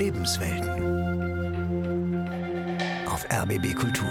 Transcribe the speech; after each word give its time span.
Lebenswelten. 0.00 0.70
Auf 3.06 3.26
RBB 3.30 3.74
Kultur. 3.74 4.08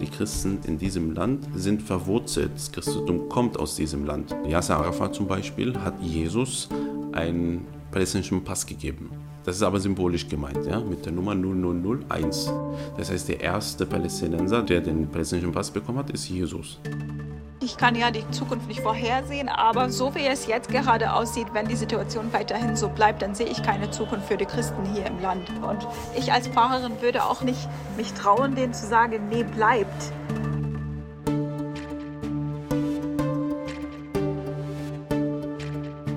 Die 0.00 0.06
Christen 0.06 0.60
in 0.64 0.78
diesem 0.78 1.12
Land 1.12 1.48
sind 1.54 1.82
verwurzelt. 1.82 2.52
Das 2.54 2.72
Christentum 2.72 3.28
kommt 3.28 3.58
aus 3.58 3.76
diesem 3.76 4.06
Land. 4.06 4.34
Yasser 4.46 4.78
Arafat 4.78 5.14
zum 5.14 5.26
Beispiel 5.26 5.78
hat 5.78 6.00
Jesus 6.00 6.70
einen 7.12 7.66
palästinensischen 7.90 8.42
Pass 8.42 8.64
gegeben. 8.64 9.10
Das 9.44 9.56
ist 9.56 9.62
aber 9.62 9.80
symbolisch 9.80 10.26
gemeint, 10.26 10.64
ja, 10.64 10.80
mit 10.80 11.04
der 11.04 11.12
Nummer 11.12 11.34
0001. 11.34 12.50
Das 12.96 13.10
heißt, 13.10 13.28
der 13.28 13.40
erste 13.40 13.84
Palästinenser, 13.84 14.62
der 14.62 14.80
den 14.80 15.08
palästinensischen 15.08 15.52
Pass 15.52 15.70
bekommen 15.70 15.98
hat, 15.98 16.10
ist 16.10 16.26
Jesus. 16.30 16.80
Ich 17.60 17.76
kann 17.76 17.96
ja 17.96 18.12
die 18.12 18.28
Zukunft 18.30 18.68
nicht 18.68 18.80
vorhersehen, 18.80 19.48
aber 19.48 19.90
so 19.90 20.14
wie 20.14 20.24
es 20.24 20.46
jetzt 20.46 20.68
gerade 20.68 21.12
aussieht, 21.12 21.48
wenn 21.54 21.66
die 21.66 21.74
Situation 21.74 22.32
weiterhin 22.32 22.76
so 22.76 22.88
bleibt, 22.88 23.20
dann 23.20 23.34
sehe 23.34 23.46
ich 23.46 23.64
keine 23.64 23.90
Zukunft 23.90 24.28
für 24.28 24.36
die 24.36 24.44
Christen 24.44 24.84
hier 24.94 25.06
im 25.06 25.20
Land. 25.20 25.50
Und 25.60 25.88
ich 26.16 26.32
als 26.32 26.46
Pfarrerin 26.46 27.02
würde 27.02 27.24
auch 27.24 27.42
nicht 27.42 27.68
mich 27.96 28.12
trauen, 28.12 28.54
denen 28.54 28.72
zu 28.72 28.86
sagen, 28.86 29.28
nee, 29.28 29.42
bleibt. 29.42 30.12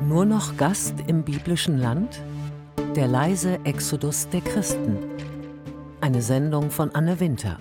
Nur 0.08 0.26
noch 0.26 0.58
Gast 0.58 0.94
im 1.08 1.24
biblischen 1.24 1.80
Land? 1.80 2.22
Der 2.96 3.08
leise 3.08 3.60
Exodus 3.64 4.30
der 4.30 4.42
Christen. 4.42 5.00
Eine 6.02 6.22
Sendung 6.22 6.70
von 6.70 6.94
Anne 6.94 7.20
Winter. 7.20 7.58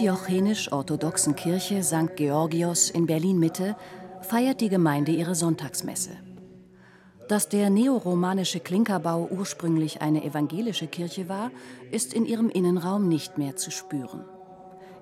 Antiochenisch-orthodoxen 0.00 1.36
Kirche 1.36 1.82
St. 1.82 2.16
Georgios 2.16 2.88
in 2.88 3.04
Berlin-Mitte 3.04 3.76
feiert 4.22 4.62
die 4.62 4.70
Gemeinde 4.70 5.12
ihre 5.12 5.34
Sonntagsmesse. 5.34 6.12
Dass 7.28 7.50
der 7.50 7.68
neoromanische 7.68 8.60
Klinkerbau 8.60 9.28
ursprünglich 9.30 10.00
eine 10.00 10.24
evangelische 10.24 10.86
Kirche 10.86 11.28
war, 11.28 11.50
ist 11.90 12.14
in 12.14 12.24
ihrem 12.24 12.48
Innenraum 12.48 13.08
nicht 13.08 13.36
mehr 13.36 13.56
zu 13.56 13.70
spüren. 13.70 14.24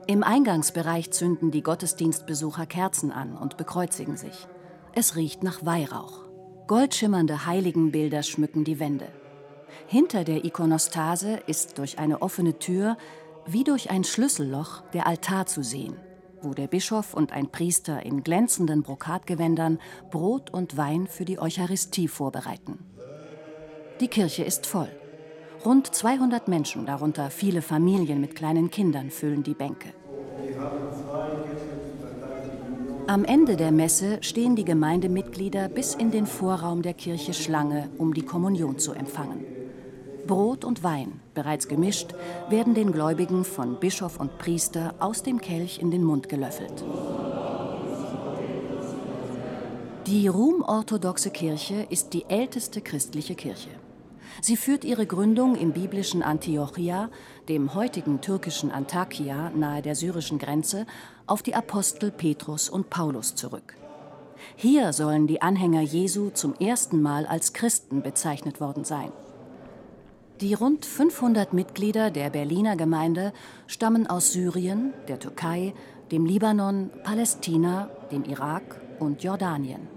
Im 0.09 0.25
Eingangsbereich 0.25 1.13
zünden 1.13 1.53
die 1.53 1.63
Gottesdienstbesucher 1.63 2.67
Kerzen 2.67 3.13
an 3.13 3.37
und 3.37 3.57
bekreuzigen 3.57 4.17
sich. 4.17 4.49
Es 4.97 5.15
riecht 5.15 5.45
nach 5.45 5.65
Weihrauch. 5.65 6.25
Goldschimmernde 6.67 7.47
Heiligenbilder 7.47 8.25
schmücken 8.25 8.65
die 8.65 8.81
Wände. 8.81 9.07
Hinter 9.87 10.25
der 10.25 10.45
Ikonostase 10.45 11.39
ist 11.47 11.79
durch 11.79 12.01
eine 12.01 12.21
offene 12.21 12.59
Tür 12.59 12.97
wie 13.51 13.65
durch 13.65 13.91
ein 13.91 14.05
Schlüsselloch 14.05 14.83
der 14.93 15.07
Altar 15.07 15.47
zu 15.47 15.63
sehen, 15.63 15.97
wo 16.43 16.53
der 16.53 16.67
Bischof 16.67 17.15
und 17.15 17.33
ein 17.33 17.51
Priester 17.51 18.05
in 18.05 18.23
glänzenden 18.23 18.83
Brokatgewändern 18.83 19.79
Brot 20.11 20.51
und 20.51 20.77
Wein 20.77 21.07
für 21.07 21.25
die 21.25 21.39
Eucharistie 21.39 22.09
vorbereiten. 22.09 22.79
Die 24.01 24.09
Kirche 24.09 24.45
ist 24.45 24.67
voll. 24.67 24.91
Rund 25.65 25.93
200 25.93 26.47
Menschen, 26.47 26.87
darunter 26.87 27.31
viele 27.31 27.63
Familien 27.63 28.21
mit 28.21 28.37
kleinen 28.37 28.71
Kindern, 28.71 29.11
füllen 29.11 29.43
die 29.43 29.55
Bänke. 29.55 29.89
Am 33.09 33.25
Ende 33.25 33.57
der 33.57 33.73
Messe 33.73 34.19
stehen 34.21 34.55
die 34.55 34.67
Gemeindemitglieder 34.67 35.69
bis 35.69 35.95
in 35.95 36.11
den 36.11 36.27
Vorraum 36.27 36.83
der 36.83 36.93
Kirche 36.93 37.33
Schlange, 37.33 37.89
um 37.97 38.13
die 38.13 38.23
Kommunion 38.23 38.79
zu 38.79 38.93
empfangen. 38.93 39.58
Brot 40.29 40.65
und 40.65 40.85
Wein, 40.85 41.21
bereits 41.35 41.67
gemischt, 41.67 42.15
werden 42.49 42.75
den 42.75 42.93
Gläubigen 42.93 43.45
von 43.45 43.81
Bischof 43.81 44.21
und 44.21 44.39
Priester 44.39 44.95
aus 45.01 45.25
dem 45.25 45.41
Kelch 45.41 45.81
in 45.81 45.91
den 45.91 46.05
Mund 46.05 46.29
gelöffelt. 46.29 46.85
Die 50.07 50.29
Rum-orthodoxe 50.29 51.31
Kirche 51.31 51.87
ist 51.91 52.15
die 52.15 52.25
älteste 52.29 52.81
christliche 52.81 53.35
Kirche. 53.35 53.71
Sie 54.41 54.57
führt 54.57 54.85
ihre 54.85 55.07
Gründung 55.07 55.57
im 55.57 55.73
biblischen 55.73 56.23
Antiochia, 56.23 57.09
dem 57.49 57.75
heutigen 57.75 58.21
türkischen 58.21 58.71
Antakya 58.71 59.51
nahe 59.51 59.83
der 59.83 59.97
syrischen 59.97 60.39
Grenze, 60.39 60.87
auf 61.27 61.43
die 61.43 61.55
Apostel 61.55 62.13
Petrus 62.13 62.69
und 62.69 62.91
Paulus 62.91 63.35
zurück. 63.35 63.75
Hier 64.57 64.93
sollen 64.93 65.27
die 65.27 65.43
Anhänger 65.43 65.83
Jesu 65.83 66.31
zum 66.31 66.55
ersten 66.55 67.03
Mal 67.03 67.27
als 67.27 67.53
Christen 67.53 68.03
bezeichnet 68.03 68.61
worden 68.61 68.85
sein. 68.85 69.11
Die 70.41 70.55
rund 70.55 70.87
500 70.87 71.53
Mitglieder 71.53 72.13
der 72.13 72.31
Berliner 72.31 72.77
Gemeinde 72.77 73.33
stammen 73.67 74.07
aus 74.07 74.33
Syrien, 74.33 74.93
der 75.09 75.19
Türkei, 75.19 75.75
dem 76.13 76.27
Libanon, 76.27 76.91
Palästina, 77.03 77.91
dem 78.13 78.23
Irak 78.23 78.81
und 79.01 79.25
Jordanien. 79.25 79.89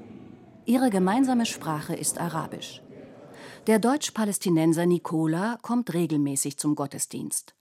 Ihre 0.65 0.89
gemeinsame 0.89 1.45
Sprache 1.45 1.93
ist 1.95 2.17
Arabisch. 2.17 2.81
Der 3.67 3.77
Deutsch-Palästinenser 3.77 4.87
Nicola 4.87 5.59
kommt 5.61 5.93
regelmäßig 5.93 6.57
zum 6.57 6.73
Gottesdienst. 6.73 7.53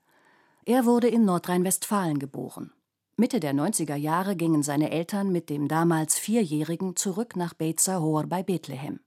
Er 0.65 0.87
wurde 0.87 1.09
in 1.09 1.27
Nordrhein-Westfalen 1.27 2.19
geboren. 2.19 2.73
Mitte 3.17 3.41
der 3.41 3.53
90er 3.53 3.97
Jahre 3.97 4.37
gingen 4.37 4.63
seine 4.63 4.91
Eltern 4.91 5.31
mit 5.31 5.51
dem 5.51 5.69
damals 5.69 6.19
Vierjährigen 6.19 6.97
zurück 6.97 7.37
nach 7.37 7.53
Beit 7.53 7.81
Sahor 7.81 8.25
bei 8.27 8.43
Bethlehem. 8.43 9.01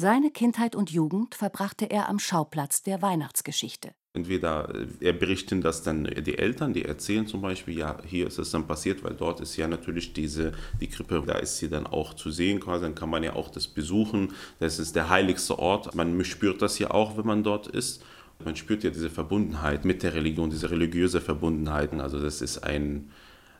Seine 0.00 0.30
Kindheit 0.30 0.74
und 0.74 0.90
Jugend 0.90 1.34
verbrachte 1.34 1.84
er 1.84 2.08
am 2.08 2.18
Schauplatz 2.18 2.82
der 2.82 3.02
Weihnachtsgeschichte. 3.02 3.90
Entweder 4.14 4.74
äh, 4.74 4.86
er 5.08 5.12
berichten 5.12 5.60
das 5.60 5.82
dann 5.82 6.04
die 6.04 6.38
Eltern, 6.38 6.72
die 6.72 6.86
erzählen 6.86 7.26
zum 7.26 7.42
Beispiel, 7.42 7.76
ja, 7.76 7.98
hier 8.06 8.26
ist 8.26 8.38
es 8.38 8.50
dann 8.50 8.66
passiert, 8.66 9.04
weil 9.04 9.12
dort 9.12 9.40
ist 9.40 9.58
ja 9.58 9.68
natürlich 9.68 10.14
diese, 10.14 10.52
die 10.80 10.86
Krippe, 10.86 11.22
da 11.26 11.34
ist 11.34 11.58
sie 11.58 11.68
dann 11.68 11.86
auch 11.86 12.14
zu 12.14 12.30
sehen 12.30 12.60
quasi, 12.60 12.84
dann 12.84 12.94
kann 12.94 13.10
man 13.10 13.22
ja 13.22 13.34
auch 13.34 13.50
das 13.50 13.68
besuchen, 13.68 14.32
das 14.58 14.78
ist 14.78 14.96
der 14.96 15.10
heiligste 15.10 15.58
Ort, 15.58 15.94
man 15.94 16.24
spürt 16.24 16.62
das 16.62 16.78
ja 16.78 16.90
auch, 16.92 17.18
wenn 17.18 17.26
man 17.26 17.42
dort 17.42 17.66
ist. 17.66 18.02
Man 18.42 18.56
spürt 18.56 18.82
ja 18.82 18.88
diese 18.88 19.10
Verbundenheit 19.10 19.84
mit 19.84 20.02
der 20.02 20.14
Religion, 20.14 20.48
diese 20.48 20.70
religiöse 20.70 21.20
Verbundenheit. 21.20 21.92
Also 21.92 22.18
das 22.18 22.40
ist 22.40 22.64
ein 22.64 23.10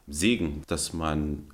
Segen, 0.07 0.63
dass 0.69 0.95
man 0.95 1.49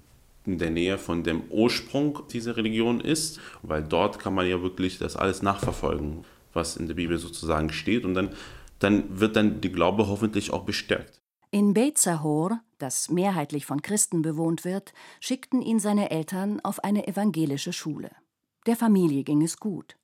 in 0.47 0.59
der 0.59 0.71
Nähe 0.71 0.99
von 0.99 1.23
dem 1.23 1.43
Ursprung 1.51 2.21
dieser 2.31 2.57
Religion 2.57 3.01
ist, 3.01 3.41
weil 3.62 3.83
dort 3.83 4.19
kann 4.19 4.34
man 4.34 4.49
ja 4.49 4.62
wirklich 4.62 4.99
das 4.99 5.17
alles 5.17 5.43
nachverfolgen, 5.43 6.25
was 6.53 6.77
in 6.77 6.87
der 6.87 6.95
Bibel 6.95 7.19
sozusagen 7.19 7.73
steht 7.73 8.05
und 8.05 8.15
dann, 8.15 8.31
dann 8.79 9.21
wird 9.21 9.37
dann 9.37 9.61
die 9.61 9.73
Glaube 9.73 10.09
hoffentlich 10.09 10.53
auch 10.53 10.65
bestärkt. 10.65 11.21
In 11.51 11.75
Beit 11.75 11.99
Sahor, 11.99 12.61
das 12.79 13.09
mehrheitlich 13.09 13.67
von 13.67 13.81
Christen 13.81 14.23
bewohnt 14.23 14.65
wird, 14.65 14.93
schickten 15.21 15.62
ihn 15.62 15.79
seine 15.79 16.11
Eltern 16.11 16.61
auf 16.61 16.83
eine 16.83 17.07
evangelische 17.07 17.73
Schule. 17.73 18.11
Der 18.67 18.77
Familie 18.77 19.23
ging 19.23 19.43
es 19.43 19.59
gut. 19.59 19.97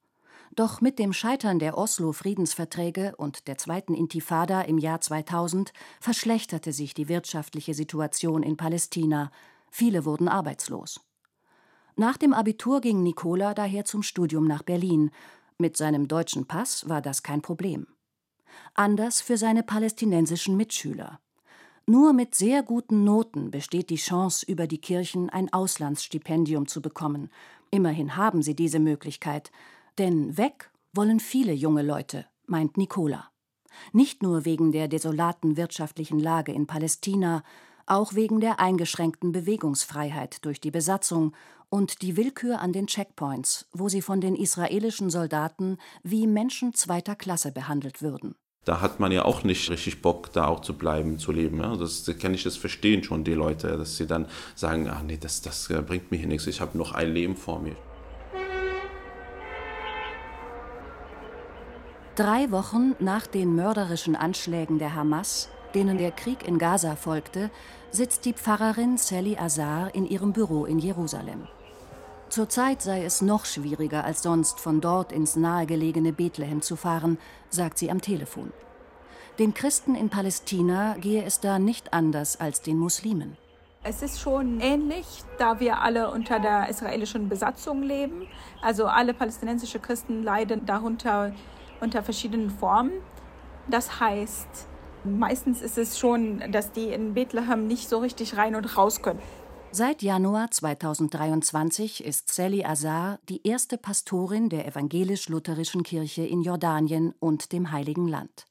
Doch 0.55 0.83
mit 0.83 0.99
dem 0.99 1.15
Scheitern 1.15 1.59
der 1.59 1.79
Oslo-Friedensverträge 1.79 3.15
und 3.17 3.49
der 3.49 3.57
zweiten 3.57 3.95
Intifada 3.95 4.61
im 4.61 4.77
Jahr 4.77 5.01
2000 5.01 5.73
verschlechterte 5.99 6.73
sich 6.73 6.93
die 6.93 7.09
wirtschaftliche 7.09 7.73
Situation 7.73 8.43
in 8.43 8.59
Palästina, 8.59 9.33
Viele 9.75 10.05
wurden 10.05 10.29
arbeitslos. 10.29 11.01
Nach 11.97 12.19
dem 12.19 12.35
Abitur 12.35 12.83
ging 12.83 13.03
Nicola 13.03 13.55
daher 13.55 13.87
zum 13.87 14.03
Studium 14.03 14.47
nach 14.47 14.63
Berlin. 14.63 15.11
Mit 15.57 15.79
seinem 15.79 16.09
deutschen 16.09 16.47
Pass 16.47 16.87
war 16.91 17.01
das 17.01 17.23
kein 17.23 17.41
Problem. 17.41 17.87
Anders 18.75 19.23
für 19.23 19.39
seine 19.39 19.63
palästinensischen 19.63 20.59
Mitschüler. 20.59 21.21
Nur 21.87 22.13
mit 22.13 22.35
sehr 22.35 22.63
guten 22.63 23.03
Noten 23.05 23.51
besteht 23.51 23.89
die 23.89 23.97
Chance, 23.97 24.45
über 24.47 24.67
die 24.67 24.81
Kirchen 24.81 25.31
ein 25.31 25.51
Auslandsstipendium 25.51 26.69
zu 26.69 26.83
bekommen. 26.83 27.31
Immerhin 27.71 28.15
haben 28.15 28.43
sie 28.43 28.55
diese 28.55 28.79
Möglichkeit. 28.79 29.51
Denn 29.97 30.37
weg 30.37 30.71
wollen 30.93 31.19
viele 31.19 31.55
junge 31.55 31.83
Leute, 31.83 32.27
meint 32.47 32.77
Nicola. 32.77 33.31
Nicht 33.95 34.23
nur 34.23 34.45
wegen 34.45 34.71
der 34.71 34.87
desolaten 34.87 35.57
wirtschaftlichen 35.57 36.19
Lage 36.19 36.53
in 36.53 36.67
Palästina, 36.67 37.43
auch 37.87 38.15
wegen 38.15 38.41
der 38.41 38.61
eingeschränkten 38.61 39.33
Bewegungsfreiheit 39.33 40.45
durch 40.45 40.61
die 40.61 40.71
Besatzung 40.71 41.33
und 41.69 42.03
die 42.03 42.17
Willkür 42.17 42.61
an 42.61 42.73
den 42.73 42.87
Checkpoints, 42.87 43.67
wo 43.73 43.89
sie 43.89 44.03
von 44.03 44.21
den 44.21 44.37
israelischen 44.37 45.09
Soldaten 45.09 45.79
wie 46.03 46.27
Menschen 46.27 46.75
zweiter 46.75 47.17
Klasse 47.17 47.51
behandelt 47.51 48.03
würden. 48.03 48.35
Da 48.65 48.81
hat 48.81 49.01
man 49.01 49.11
ja 49.11 49.25
auch 49.25 49.43
nicht 49.43 49.71
richtig 49.71 50.03
Bock, 50.03 50.33
da 50.33 50.47
auch 50.47 50.61
zu 50.61 50.79
bleiben, 50.79 51.19
zu 51.19 51.33
leben. 51.33 51.59
Ja? 51.59 51.75
Das, 51.77 52.05
das 52.05 52.19
kann 52.19 52.33
ich 52.33 52.45
das 52.45 52.57
verstehen 52.57 53.03
schon, 53.03 53.25
die 53.25 53.33
Leute, 53.33 53.77
dass 53.77 53.97
sie 53.97 54.07
dann 54.07 54.27
sagen, 54.55 54.89
ach 54.89 55.03
nee, 55.03 55.17
das, 55.17 55.43
das 55.43 55.69
äh, 55.71 55.83
bringt 55.83 56.11
mir 56.11 56.19
hier 56.19 56.29
nichts, 56.29 56.47
ich 56.47 56.61
habe 56.61 56.79
noch 56.79 56.93
ein 56.93 57.13
Leben 57.13 57.37
vor 57.37 57.59
mir. 57.59 57.75
Drei 62.15 62.51
Wochen 62.51 62.95
nach 62.99 63.27
den 63.27 63.57
mörderischen 63.57 64.15
Anschlägen 64.15 64.79
der 64.79 64.95
Hamas 64.95 65.49
denen 65.75 65.99
der 65.99 66.11
Krieg 66.11 66.47
in 66.47 66.59
Gaza 66.59 66.97
folgte, 66.97 67.51
sitzt 67.91 68.25
die 68.25 68.33
Pfarrerin 68.33 68.97
Sally 68.97 69.37
Azar 69.37 69.95
in 69.95 70.07
ihrem 70.07 70.33
Büro 70.33 70.65
in 70.65 70.79
Jerusalem. 70.79 71.49
Zurzeit 72.29 72.81
sei 72.81 73.05
es 73.05 73.21
noch 73.21 73.45
schwieriger 73.45 74.05
als 74.05 74.23
sonst, 74.23 74.59
von 74.59 74.81
dort 74.81 75.13
ins 75.13 75.37
nahegelegene 75.37 76.15
Bethlehem 76.15 76.63
zu 76.63 76.77
fahren, 76.77 77.19
sagt 77.51 77.77
sie 77.77 77.91
am 77.91 78.01
Telefon. 78.01 78.53
Den 79.39 79.53
Christen 79.53 79.95
in 79.95 80.09
Palästina 80.09 80.95
gehe 80.99 81.25
es 81.25 81.41
da 81.41 81.59
nicht 81.59 81.93
anders 81.93 82.41
als 82.41 82.63
den 82.63 82.79
Muslimen. 82.79 83.37
Es 83.85 84.01
ist 84.01 84.21
schon 84.21 84.61
ähnlich, 84.61 85.25
da 85.39 85.59
wir 85.59 85.81
alle 85.81 86.11
unter 86.11 86.39
der 86.39 86.69
israelischen 86.69 87.29
Besatzung 87.29 87.83
leben. 87.83 88.29
Also 88.61 88.87
alle 88.87 89.13
palästinensische 89.13 89.81
Christen 89.81 90.23
leiden 90.23 90.65
darunter 90.67 91.35
unter 91.81 92.03
verschiedenen 92.03 92.49
Formen. 92.49 92.93
Das 93.69 94.01
heißt, 94.01 94.69
meistens 95.05 95.63
ist 95.63 95.79
es 95.79 95.99
schon, 95.99 96.53
dass 96.53 96.73
die 96.73 96.89
in 96.89 97.15
Bethlehem 97.15 97.67
nicht 97.67 97.89
so 97.89 97.99
richtig 97.99 98.37
rein 98.37 98.55
und 98.55 98.77
raus 98.77 99.03
können. 99.03 99.21
Seit 99.75 100.03
Januar 100.03 100.51
2023 100.51 102.05
ist 102.05 102.31
Sally 102.31 102.63
Azar 102.63 103.19
die 103.31 103.47
erste 103.47 103.79
Pastorin 103.79 104.51
der 104.51 104.67
evangelisch-lutherischen 104.67 105.83
Kirche 105.83 106.27
in 106.27 106.43
Jordanien 106.43 107.15
und 107.21 107.53
dem 107.53 107.73
Heiligen 107.73 108.07
Land. 108.07 108.47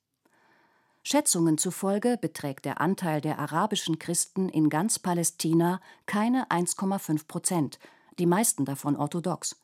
Schätzungen 1.04 1.60
zufolge 1.60 2.18
beträgt 2.20 2.66
der 2.66 2.82
Anteil 2.82 3.22
der 3.22 3.38
arabischen 3.38 4.00
Christen 4.00 4.50
in 4.50 4.70
ganz 4.70 5.00
Palästina 5.00 5.80
keine 6.08 6.50
1,5 6.50 7.28
Prozent, 7.28 7.80
die 8.18 8.26
meisten 8.26 8.66
davon 8.66 8.96
orthodox. 8.96 9.60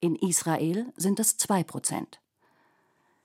In 0.00 0.16
Israel 0.16 0.92
sind 0.96 1.20
es 1.20 1.36
2 1.36 1.64
Prozent. 1.64 2.20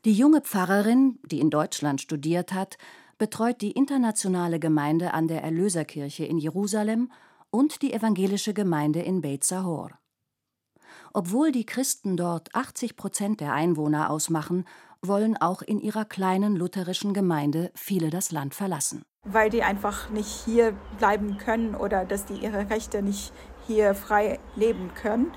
Die 0.05 0.13
junge 0.13 0.39
Pfarrerin, 0.39 1.19
die 1.23 1.41
in 1.41 1.49
Deutschland 1.49 1.99
studiert 1.99 2.53
hat, 2.53 2.77
betreut 3.17 3.59
die 3.59 3.71
internationale 3.71 4.57
Gemeinde 4.57 5.13
an 5.13 5.27
der 5.27 5.43
Erlöserkirche 5.43 6.23
in 6.23 6.37
Jerusalem 6.37 7.11
und 7.49 7.81
die 7.81 7.91
evangelische 7.91 8.53
Gemeinde 8.53 9.01
in 9.01 9.19
Beit 9.19 9.43
Sahor. 9.43 9.99
Obwohl 11.13 11.51
die 11.51 11.65
Christen 11.65 12.15
dort 12.15 12.55
80 12.55 12.95
Prozent 12.95 13.41
der 13.41 13.51
Einwohner 13.51 14.09
ausmachen, 14.09 14.63
wollen 15.01 15.35
auch 15.35 15.61
in 15.61 15.81
ihrer 15.81 16.05
kleinen 16.05 16.55
lutherischen 16.55 17.13
Gemeinde 17.13 17.69
viele 17.75 18.09
das 18.09 18.31
Land 18.31 18.55
verlassen. 18.55 19.03
Weil 19.25 19.49
die 19.49 19.63
einfach 19.63 20.09
nicht 20.11 20.45
hier 20.45 20.73
bleiben 20.97 21.37
können 21.37 21.75
oder 21.75 22.05
dass 22.05 22.25
die 22.25 22.35
ihre 22.35 22.69
Rechte 22.69 23.01
nicht 23.01 23.33
hier 23.67 23.95
frei 23.95 24.39
leben 24.55 24.91
können. 24.93 25.33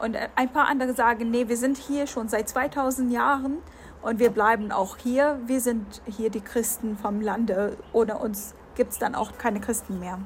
Und 0.00 0.16
ein 0.36 0.52
paar 0.52 0.68
andere 0.68 0.94
sagen, 0.94 1.30
nee, 1.32 1.48
wir 1.48 1.56
sind 1.56 1.78
hier 1.78 2.06
schon 2.06 2.28
seit 2.28 2.48
2000 2.48 3.12
Jahren 3.12 3.58
und 4.04 4.18
wir 4.18 4.30
bleiben 4.30 4.70
auch 4.70 4.96
hier. 4.98 5.40
Wir 5.46 5.60
sind 5.60 6.02
hier 6.06 6.30
die 6.30 6.40
Christen 6.40 6.96
vom 6.96 7.20
Lande. 7.20 7.76
Ohne 7.92 8.18
uns 8.18 8.54
gibt 8.74 8.92
es 8.92 8.98
dann 8.98 9.14
auch 9.14 9.38
keine 9.38 9.60
Christen 9.60 9.98
mehr. 9.98 10.18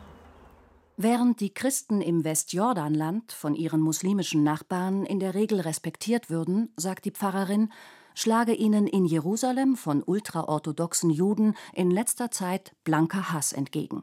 Während 0.97 1.39
die 1.41 1.55
Christen 1.55 2.01
im 2.01 2.25
Westjordanland 2.25 3.31
von 3.31 3.55
ihren 3.55 3.81
muslimischen 3.81 4.43
Nachbarn 4.43 5.07
in 5.07 5.21
der 5.21 5.35
Regel 5.35 5.61
respektiert 5.61 6.29
würden, 6.29 6.73
sagt 6.77 7.05
die 7.05 7.13
Pfarrerin, 7.13 7.73
schlage 8.17 8.53
ihnen 8.53 8.89
in 8.89 9.05
Jerusalem 9.05 9.77
von 9.77 10.03
ultraorthodoxen 10.03 11.11
Juden 11.11 11.55
in 11.73 11.93
letzter 11.93 12.33
Zeit 12.33 12.75
blanker 12.83 13.33
Hass 13.33 13.53
entgegen. 13.53 14.03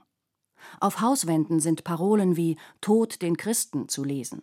Auf 0.79 1.01
Hauswänden 1.01 1.59
sind 1.59 1.83
Parolen 1.83 2.37
wie 2.37 2.57
Tod 2.79 3.21
den 3.21 3.35
Christen 3.35 3.89
zu 3.89 4.05
lesen. 4.05 4.41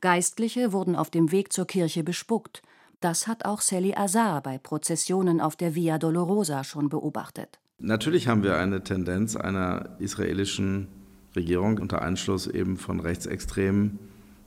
Geistliche 0.00 0.72
wurden 0.72 0.96
auf 0.96 1.10
dem 1.10 1.32
Weg 1.32 1.52
zur 1.52 1.66
Kirche 1.66 2.02
bespuckt. 2.02 2.62
Das 3.04 3.26
hat 3.26 3.44
auch 3.44 3.60
Sally 3.60 3.92
Azar 3.94 4.40
bei 4.40 4.56
Prozessionen 4.56 5.42
auf 5.42 5.56
der 5.56 5.74
Via 5.74 5.98
Dolorosa 5.98 6.64
schon 6.64 6.88
beobachtet. 6.88 7.58
Natürlich 7.78 8.28
haben 8.28 8.42
wir 8.42 8.56
eine 8.56 8.82
Tendenz 8.82 9.36
einer 9.36 9.90
israelischen 9.98 10.88
Regierung 11.36 11.76
unter 11.80 12.00
Einschluss 12.00 12.46
eben 12.46 12.78
von 12.78 13.00
Rechtsextremen, 13.00 13.98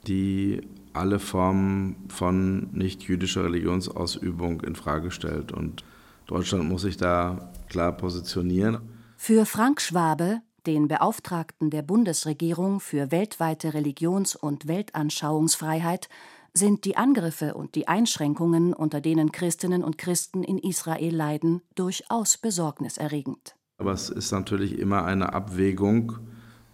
die 0.08 0.62
alle 0.94 1.20
Formen 1.20 2.08
von 2.10 2.72
nicht-jüdischer 2.72 3.44
Religionsausübung 3.44 4.62
in 4.62 4.76
Frage 4.76 5.12
stellt. 5.12 5.52
Und 5.52 5.84
Deutschland 6.26 6.68
muss 6.68 6.82
sich 6.82 6.98
da 6.98 7.52
klar 7.70 7.92
positionieren. 7.92 8.80
Für 9.18 9.46
Frank 9.46 9.82
Schwabe, 9.82 10.42
den 10.66 10.88
Beauftragten 10.88 11.70
der 11.70 11.84
Bundesregierung 11.84 12.80
für 12.80 13.12
weltweite 13.12 13.76
Religions- 13.76 14.36
und 14.36 14.68
Weltanschauungsfreiheit, 14.68 16.10
sind 16.58 16.84
die 16.84 16.98
Angriffe 16.98 17.54
und 17.54 17.76
die 17.76 17.88
Einschränkungen, 17.88 18.74
unter 18.74 19.00
denen 19.00 19.32
Christinnen 19.32 19.84
und 19.84 19.98
Christen 19.98 20.44
in 20.44 20.58
Israel 20.58 21.16
leiden, 21.16 21.62
durchaus 21.76 22.38
besorgniserregend. 22.38 23.56
Aber 23.78 23.94
es 23.94 24.10
ist 24.10 24.32
natürlich 24.32 24.78
immer 24.78 25.06
eine 25.06 25.34
Abwägung 25.34 26.20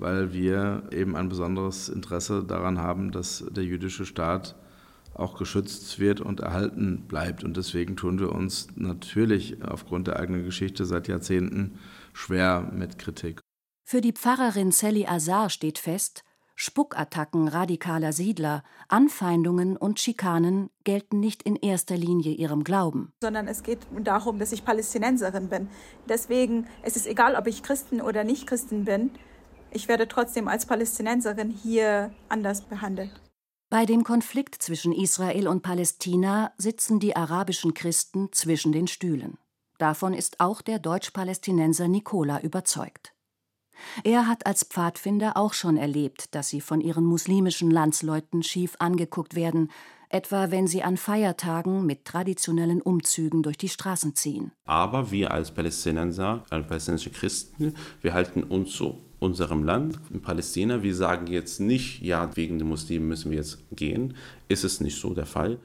weil 0.04 0.34
wir 0.34 0.84
eben 0.92 1.16
ein 1.16 1.30
besonderes 1.30 1.90
Interesse 1.90 2.44
daran 2.44 2.80
haben, 2.80 3.12
dass 3.12 3.46
der 3.50 3.64
jüdische 3.64 4.06
Staat 4.06 4.56
auch 5.14 5.38
geschützt 5.38 6.00
wird 6.00 6.20
und 6.20 6.42
erhalten 6.42 7.06
bleibt. 7.08 7.44
Und 7.44 7.56
deswegen 7.56 7.96
tun 7.96 8.20
wir 8.20 8.34
uns 8.34 8.68
natürlich 8.76 9.64
aufgrund 9.64 10.08
der 10.08 10.20
eigenen 10.20 10.44
Geschichte 10.44 10.86
seit 10.86 11.08
Jahrzehnten 11.08 11.80
schwer 12.14 12.70
mit 12.74 12.98
Kritik. 12.98 13.40
Für 13.86 14.02
die 14.02 14.12
Pfarrerin 14.12 14.72
Sally 14.72 15.06
Azar 15.06 15.50
steht 15.50 15.78
fest, 15.78 16.24
Spuckattacken 16.56 17.48
radikaler 17.48 18.14
Siedler, 18.14 18.64
Anfeindungen 18.88 19.76
und 19.76 20.00
Schikanen 20.00 20.70
gelten 20.84 21.20
nicht 21.20 21.44
in 21.44 21.56
erster 21.56 21.98
Linie 21.98 22.34
ihrem 22.34 22.64
Glauben. 22.64 23.14
Sondern 23.22 23.48
es 23.48 23.64
geht 23.64 23.80
darum, 24.04 24.40
dass 24.40 24.52
ich 24.52 24.64
Palästinenserin 24.64 25.50
bin. 25.50 25.68
Deswegen 26.08 26.68
ist 26.84 26.96
es 26.96 27.06
egal, 27.06 27.36
ob 27.36 27.48
ich 27.48 27.64
Christen 27.64 28.02
oder 28.02 28.24
nicht 28.24 28.48
Christen 28.48 28.86
bin 28.86 29.12
ich 29.76 29.88
werde 29.88 30.08
trotzdem 30.08 30.48
als 30.48 30.66
Palästinenserin 30.66 31.50
hier 31.50 32.14
anders 32.30 32.62
behandelt. 32.62 33.12
Bei 33.70 33.86
dem 33.86 34.04
Konflikt 34.04 34.62
zwischen 34.62 34.94
Israel 34.94 35.48
und 35.48 35.64
Palästina 35.64 36.54
sitzen 36.58 37.00
die 37.00 37.16
arabischen 37.16 37.74
Christen 37.74 38.32
zwischen 38.32 38.72
den 38.72 38.88
Stühlen. 38.88 39.40
Davon 39.80 40.14
ist 40.14 40.40
auch 40.40 40.62
der 40.62 40.78
Deutsch-Palästinenser 40.78 41.88
Nicola 41.88 42.40
überzeugt. 42.42 43.13
Er 44.04 44.28
hat 44.28 44.46
als 44.46 44.64
Pfadfinder 44.64 45.38
auch 45.38 45.54
schon 45.54 45.78
erlebt, 45.78 46.34
dass 46.36 46.50
sie 46.50 46.62
von 46.62 46.82
ihren 46.82 47.06
muslimischen 47.06 47.72
Landsleuten 47.72 48.44
schief 48.44 48.76
angeguckt 48.80 49.36
werden, 49.36 49.70
etwa 50.10 50.52
wenn 50.52 50.68
sie 50.68 50.84
an 50.84 50.98
Feiertagen 50.98 51.86
mit 51.86 52.06
traditionellen 52.06 52.82
Umzügen 52.82 53.42
durch 53.42 53.58
die 53.58 53.70
Straßen 53.70 54.16
ziehen. 54.16 54.52
Aber 54.66 55.12
wir 55.12 55.32
als 55.32 55.52
Palästinenser, 55.52 56.44
als 56.50 56.68
palästinensische 56.68 57.10
Christen, 57.10 57.74
wir 58.02 58.14
halten 58.14 58.44
uns 58.44 58.74
so 58.74 59.02
unserem 59.20 59.64
Land, 59.64 60.00
in 60.12 60.22
Palästina. 60.22 60.84
Wir 60.84 60.94
sagen 60.94 61.28
jetzt 61.28 61.60
nicht, 61.60 62.02
ja, 62.02 62.30
wegen 62.36 62.60
den 62.60 62.68
Muslimen 62.68 63.08
müssen 63.08 63.32
wir 63.32 63.38
jetzt 63.38 63.64
gehen. 63.72 64.16
Ist 64.50 64.64
es 64.64 64.82
nicht 64.82 65.00
so 65.00 65.14
der 65.14 65.26
Fall. 65.26 65.60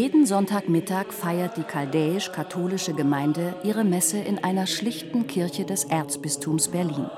Jeden 0.00 0.24
Sonntagmittag 0.24 1.12
feiert 1.12 1.58
die 1.58 1.62
chaldäisch-katholische 1.62 2.94
Gemeinde 2.94 3.54
ihre 3.62 3.84
Messe 3.84 4.16
in 4.16 4.42
einer 4.42 4.66
schlichten 4.66 5.26
Kirche 5.26 5.66
des 5.66 5.84
Erzbistums 5.84 6.68
Berlin. 6.68 7.10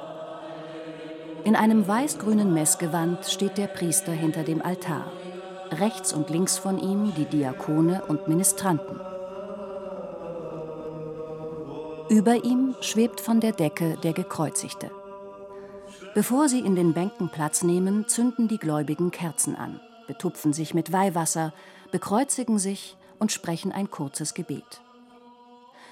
In 1.44 1.54
einem 1.54 1.86
weiß-grünen 1.86 2.52
Messgewand 2.52 3.24
steht 3.26 3.56
der 3.56 3.68
Priester 3.68 4.10
hinter 4.10 4.42
dem 4.42 4.60
Altar. 4.60 5.12
Rechts 5.70 6.12
und 6.12 6.28
links 6.28 6.58
von 6.58 6.80
ihm 6.80 7.14
die 7.16 7.26
Diakone 7.26 8.02
und 8.08 8.26
Ministranten. 8.26 8.98
Über 12.08 12.44
ihm 12.44 12.74
schwebt 12.80 13.20
von 13.20 13.38
der 13.38 13.52
Decke 13.52 13.96
der 14.02 14.12
Gekreuzigte. 14.12 14.90
Bevor 16.16 16.48
sie 16.48 16.58
in 16.58 16.74
den 16.74 16.94
Bänken 16.94 17.28
Platz 17.28 17.62
nehmen, 17.62 18.08
zünden 18.08 18.48
die 18.48 18.58
Gläubigen 18.58 19.12
Kerzen 19.12 19.54
an, 19.54 19.78
betupfen 20.08 20.52
sich 20.52 20.74
mit 20.74 20.92
Weihwasser, 20.92 21.52
bekreuzigen 21.92 22.58
sich 22.58 22.96
und 23.20 23.30
sprechen 23.30 23.70
ein 23.70 23.90
kurzes 23.90 24.34
Gebet. 24.34 24.80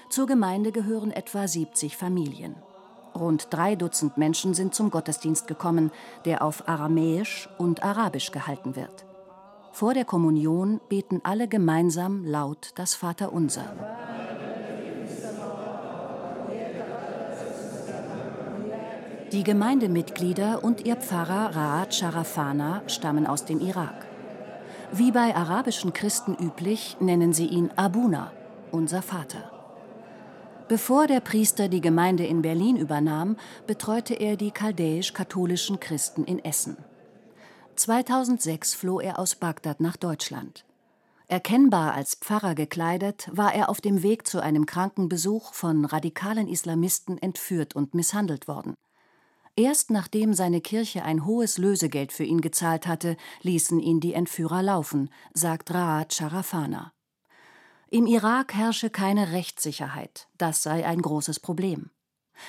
Zur 0.09 0.27
Gemeinde 0.27 0.73
gehören 0.73 1.11
etwa 1.11 1.47
70 1.47 1.95
Familien. 1.95 2.55
Rund 3.15 3.47
drei 3.49 3.75
Dutzend 3.75 4.17
Menschen 4.17 4.53
sind 4.53 4.75
zum 4.75 4.91
Gottesdienst 4.91 5.47
gekommen, 5.47 5.91
der 6.25 6.43
auf 6.43 6.67
Aramäisch 6.67 7.47
und 7.57 7.83
Arabisch 7.83 8.31
gehalten 8.31 8.75
wird. 8.75 9.05
Vor 9.71 9.93
der 9.93 10.03
Kommunion 10.03 10.81
beten 10.89 11.21
alle 11.23 11.47
gemeinsam 11.47 12.25
laut 12.25 12.71
das 12.75 12.93
Vaterunser. 12.93 13.73
Die 19.31 19.43
Gemeindemitglieder 19.45 20.61
und 20.61 20.85
ihr 20.85 20.97
Pfarrer 20.97 21.55
Raad 21.55 21.95
Sharafana 21.95 22.81
stammen 22.87 23.25
aus 23.25 23.45
dem 23.45 23.61
Irak. 23.61 24.10
Wie 24.93 25.11
bei 25.13 25.33
arabischen 25.33 25.93
Christen 25.93 26.35
üblich, 26.35 26.97
nennen 26.99 27.31
sie 27.31 27.45
ihn 27.45 27.71
Abuna, 27.77 28.33
unser 28.71 29.01
Vater. 29.01 29.49
Bevor 30.67 31.07
der 31.07 31.21
Priester 31.21 31.69
die 31.69 31.79
Gemeinde 31.79 32.25
in 32.25 32.41
Berlin 32.41 32.75
übernahm, 32.75 33.37
betreute 33.67 34.13
er 34.13 34.35
die 34.35 34.51
chaldäisch-katholischen 34.51 35.79
Christen 35.79 36.25
in 36.25 36.43
Essen. 36.43 36.75
2006 37.75 38.73
floh 38.73 38.99
er 38.99 39.17
aus 39.17 39.35
Bagdad 39.35 39.79
nach 39.79 39.95
Deutschland. 39.95 40.65
Erkennbar 41.29 41.93
als 41.93 42.15
Pfarrer 42.15 42.53
gekleidet, 42.53 43.29
war 43.31 43.55
er 43.55 43.69
auf 43.69 43.79
dem 43.79 44.03
Weg 44.03 44.27
zu 44.27 44.41
einem 44.41 44.65
Krankenbesuch 44.65 45.53
von 45.53 45.85
radikalen 45.85 46.49
Islamisten 46.49 47.17
entführt 47.17 47.77
und 47.77 47.93
misshandelt 47.93 48.49
worden. 48.49 48.73
Erst 49.55 49.91
nachdem 49.91 50.33
seine 50.33 50.61
Kirche 50.61 51.03
ein 51.03 51.25
hohes 51.25 51.57
Lösegeld 51.57 52.11
für 52.11 52.23
ihn 52.23 52.41
gezahlt 52.41 52.87
hatte, 52.87 53.17
ließen 53.41 53.79
ihn 53.79 53.99
die 53.99 54.13
Entführer 54.13 54.63
laufen, 54.63 55.09
sagt 55.33 55.73
Raad 55.73 56.13
Sharafana. 56.13 56.93
Im 57.89 58.07
Irak 58.07 58.53
herrsche 58.53 58.89
keine 58.89 59.33
Rechtssicherheit, 59.33 60.29
das 60.37 60.63
sei 60.63 60.85
ein 60.85 61.01
großes 61.01 61.41
Problem. 61.41 61.89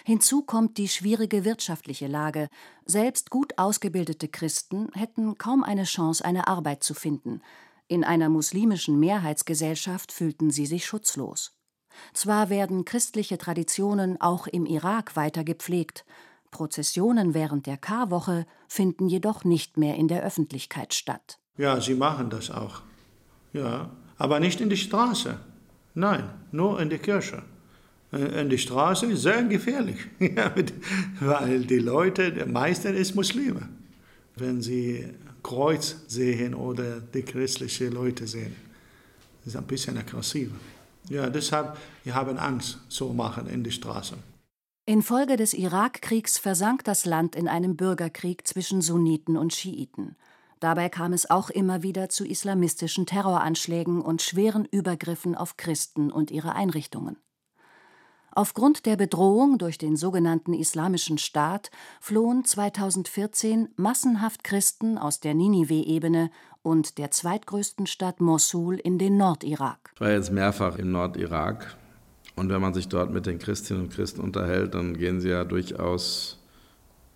Hinzu 0.05 0.43
kommt 0.43 0.79
die 0.79 0.89
schwierige 0.89 1.45
wirtschaftliche 1.45 2.07
Lage. 2.07 2.49
Selbst 2.85 3.31
gut 3.31 3.59
ausgebildete 3.59 4.29
Christen 4.29 4.89
hätten 4.95 5.37
kaum 5.39 5.65
eine 5.65 5.85
Chance, 5.85 6.25
eine 6.25 6.47
Arbeit 6.47 6.85
zu 6.85 6.95
finden. 6.95 7.43
In 7.89 8.05
einer 8.05 8.29
muslimischen 8.29 8.99
Mehrheitsgesellschaft 8.99 10.13
fühlten 10.13 10.51
sie 10.51 10.67
sich 10.67 10.87
schutzlos. 10.87 11.53
Zwar 12.15 12.49
werden 12.49 12.85
christliche 12.85 13.37
Traditionen 13.37 14.21
auch 14.21 14.47
im 14.47 14.65
Irak 14.65 15.15
weiter 15.17 15.45
gepflegt, 15.45 16.05
Prozessionen 16.53 17.35
während 17.35 17.67
der 17.67 17.77
Karwoche 17.77 18.47
finden 18.69 19.09
jedoch 19.09 19.43
nicht 19.43 19.77
mehr 19.77 19.97
in 19.97 20.07
der 20.07 20.23
Öffentlichkeit 20.23 20.95
statt. 20.95 21.41
Ja, 21.59 21.81
sie 21.81 21.95
machen 21.95 22.31
das 22.31 22.51
auch. 22.51 22.83
Ja, 23.53 23.91
aber 24.17 24.39
nicht 24.39 24.61
in 24.61 24.71
die 24.71 24.77
Straße. 24.77 25.37
Nein, 25.95 26.31
nur 26.53 26.81
in 26.81 26.89
die 26.89 26.99
Kirche. 26.99 27.43
Äh, 28.13 28.41
in 28.41 28.49
die 28.49 28.59
Straße 28.59 29.07
ist 29.07 29.23
sehr 29.23 29.43
gefährlich, 29.43 29.99
weil 31.21 31.65
die 31.65 31.79
Leute, 31.79 32.33
der 32.33 32.47
meiste 32.47 32.91
ist 32.91 33.17
Muslime. 33.17 33.69
Wenn 34.37 34.63
sie 34.63 35.09
Kreuz 35.43 35.97
sehen 36.07 36.55
oder 36.55 37.01
die 37.01 37.23
christlichen 37.23 37.93
Leute 37.93 38.27
sehen. 38.27 38.55
Das 39.45 39.55
ist 39.55 39.57
ein 39.57 39.67
bisschen 39.67 39.99
aggressiver. 39.99 40.55
Ja, 41.09 41.29
deshalb, 41.29 41.77
wir 42.05 42.15
haben 42.15 42.39
Angst, 42.39 42.79
so 42.89 43.13
machen 43.13 43.49
in 43.49 43.65
die 43.65 43.73
Straße. 43.73 44.15
Infolge 44.85 45.37
des 45.37 45.55
Irakkriegs 45.55 46.39
versank 46.39 46.83
das 46.83 47.05
Land 47.05 47.37
in 47.37 47.47
einem 47.47 47.77
Bürgerkrieg 47.77 48.49
zwischen 48.49 48.83
Sunniten 48.83 49.37
und 49.37 49.53
Schiiten. 49.55 50.17
Dabei 50.59 50.89
kam 50.89 51.13
es 51.13 51.31
auch 51.31 51.51
immer 51.51 51.85
wieder 51.85 52.09
zu 52.09 52.27
islamistischen 52.27 53.07
Terroranschlägen 53.07 54.01
und 54.01 54.23
schweren 54.23 54.65
Übergriffen 54.65 55.37
auf 55.37 55.57
Christen 55.57 56.11
und 56.11 56.33
ihre 56.33 56.57
Einrichtungen. 56.57 57.17
Aufgrund 58.35 58.87
der 58.87 58.97
Bedrohung 58.97 59.59
durch 59.59 59.79
den 59.79 59.95
sogenannten 59.95 60.53
Islamischen 60.53 61.19
Staat 61.19 61.71
flohen 62.01 62.45
2014 62.45 63.69
massenhaft 63.77 64.43
Christen 64.43 64.99
aus 64.99 65.21
der 65.21 65.35
Ninive-Ebene 65.35 66.31
und 66.63 66.99
der 66.99 67.13
zweitgrößten 67.13 67.87
Stadt 67.87 68.21
Mosul 68.21 68.77
in 68.77 68.99
den 68.99 69.17
Nordirak. 69.17 69.93
Ich 69.95 70.01
war 70.01 70.11
jetzt 70.11 70.33
mehrfach 70.33 70.77
im 70.77 70.91
Nordirak 70.91 71.77
und 72.37 72.49
wenn 72.49 72.61
man 72.61 72.75
sich 72.75 72.89
dort 72.89 73.13
mit 73.13 73.27
den 73.27 73.39
Christinnen 73.39 73.85
und 73.85 73.93
Christen 73.93 74.21
unterhält, 74.21 74.75
dann 74.75 74.97
gehen 74.97 75.21
sie 75.21 75.29
ja 75.29 75.45
durchaus 75.45 76.39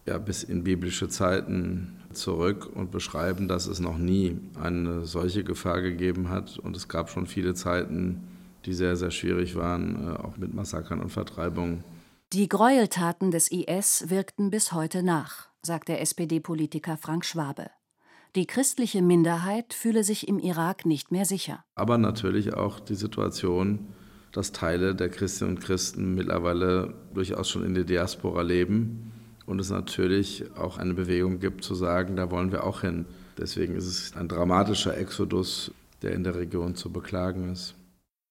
ja, 0.07 0.19
bis 0.19 0.43
in 0.43 0.63
biblische 0.65 1.09
Zeiten 1.09 2.01
zurück 2.13 2.71
und 2.75 2.91
beschreiben, 2.91 3.49
dass 3.49 3.67
es 3.67 3.81
noch 3.81 3.99
nie 3.99 4.39
eine 4.61 5.05
solche 5.05 5.45
Gefahr 5.45 5.83
gegeben 5.83 6.29
hat 6.29 6.59
und 6.59 6.77
es 6.77 6.89
gab 6.89 7.11
schon 7.11 7.27
viele 7.27 7.55
Zeiten, 7.55 8.29
die 8.65 8.73
sehr, 8.73 8.97
sehr 8.97 9.11
schwierig 9.11 9.57
waren, 9.57 10.09
äh, 10.09 10.17
auch 10.17 10.37
mit 10.37 10.55
Massakern 10.55 11.01
und 11.01 11.11
Vertreibungen. 11.11 11.85
Die 12.33 12.49
Gräueltaten 12.49 13.31
des 13.31 13.51
IS 13.51 14.07
wirkten 14.09 14.51
bis 14.51 14.73
heute 14.73 15.03
nach, 15.03 15.49
sagt 15.63 15.89
der 15.89 16.01
SPD-Politiker 16.01 16.97
Frank 16.97 17.25
Schwabe. 17.25 17.71
Die 18.35 18.47
christliche 18.47 19.01
Minderheit 19.01 19.73
fühle 19.73 20.05
sich 20.05 20.29
im 20.29 20.39
Irak 20.39 20.85
nicht 20.85 21.11
mehr 21.11 21.25
sicher. 21.25 21.65
Aber 21.75 21.97
natürlich 21.99 22.55
auch 22.55 22.81
die 22.81 22.97
Situation, 22.97 23.87
dass 24.33 24.53
Teile 24.53 24.95
der 24.95 25.09
Christinnen 25.09 25.57
und 25.57 25.63
Christen 25.63 26.15
mittlerweile 26.15 26.95
durchaus 27.15 27.49
schon 27.49 27.65
in 27.65 27.75
der 27.75 27.85
Diaspora 27.85 28.43
leben 28.43 29.13
und 29.47 29.61
es 29.61 29.71
natürlich 29.71 30.45
auch 30.57 30.79
eine 30.79 30.95
Bewegung 30.95 31.39
gibt 31.39 31.65
zu 31.65 31.75
sagen, 31.75 32.17
da 32.17 32.31
wollen 32.31 32.53
wir 32.53 32.65
auch 32.65 32.83
hin. 32.83 33.07
Deswegen 33.39 33.77
ist 33.77 33.87
es 33.87 34.17
ein 34.17 34.29
dramatischer 34.29 34.97
Exodus, 34.97 35.71
der 36.03 36.13
in 36.13 36.25
der 36.25 36.35
Region 36.35 36.75
zu 36.75 36.91
beklagen 36.93 37.53
ist. 37.53 37.75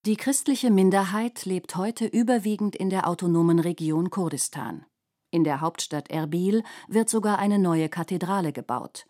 Die 0.06 0.18
christliche 0.18 0.70
Minderheit 0.70 1.46
lebt 1.46 1.76
heute 1.76 2.06
überwiegend 2.06 2.76
in 2.76 2.92
der 2.92 3.08
autonomen 3.08 3.60
Region 3.60 4.12
Kurdistan. 4.12 4.86
In 5.32 5.44
der 5.44 5.62
Hauptstadt 5.62 6.12
Erbil 6.12 6.64
wird 6.88 7.10
sogar 7.10 7.40
eine 7.40 7.58
neue 7.58 7.90
Kathedrale 7.90 8.54
gebaut. 8.54 9.06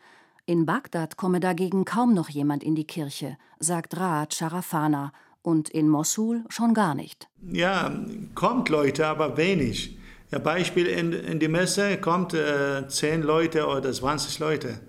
In 0.46 0.66
Bagdad 0.66 1.18
komme 1.18 1.40
dagegen 1.40 1.86
kaum 1.86 2.14
noch 2.14 2.30
jemand 2.30 2.64
in 2.64 2.76
die 2.76 2.88
Kirche, 2.88 3.38
sagt 3.60 3.98
Raad 3.98 4.34
Sharafana, 4.34 5.12
und 5.46 5.70
in 5.70 5.88
Mosul 5.90 6.44
schon 6.50 6.74
gar 6.74 6.96
nicht. 6.96 7.28
Ja, 7.52 7.92
kommt 8.34 8.70
Leute, 8.70 9.06
aber 9.06 9.38
wenig. 9.38 9.98
Ja, 10.32 10.40
Beispiel 10.40 10.88
in, 10.88 11.14
in 11.14 11.40
die 11.40 11.48
Messe 11.48 11.98
kommt 11.98 12.34
äh, 12.34 12.88
10 12.88 13.22
Leute 13.22 13.68
oder 13.68 13.92
20 13.92 14.40
Leute. 14.40 14.80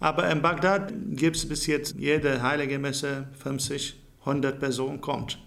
Aber 0.00 0.28
in 0.28 0.42
Bagdad 0.42 0.92
gibt 1.10 1.36
es 1.36 1.48
bis 1.48 1.66
jetzt 1.66 1.94
jede 1.96 2.42
heilige 2.42 2.78
Messe 2.78 3.28
50, 3.38 4.00
100 4.20 4.58
Personen 4.58 5.00
kommt. 5.00 5.38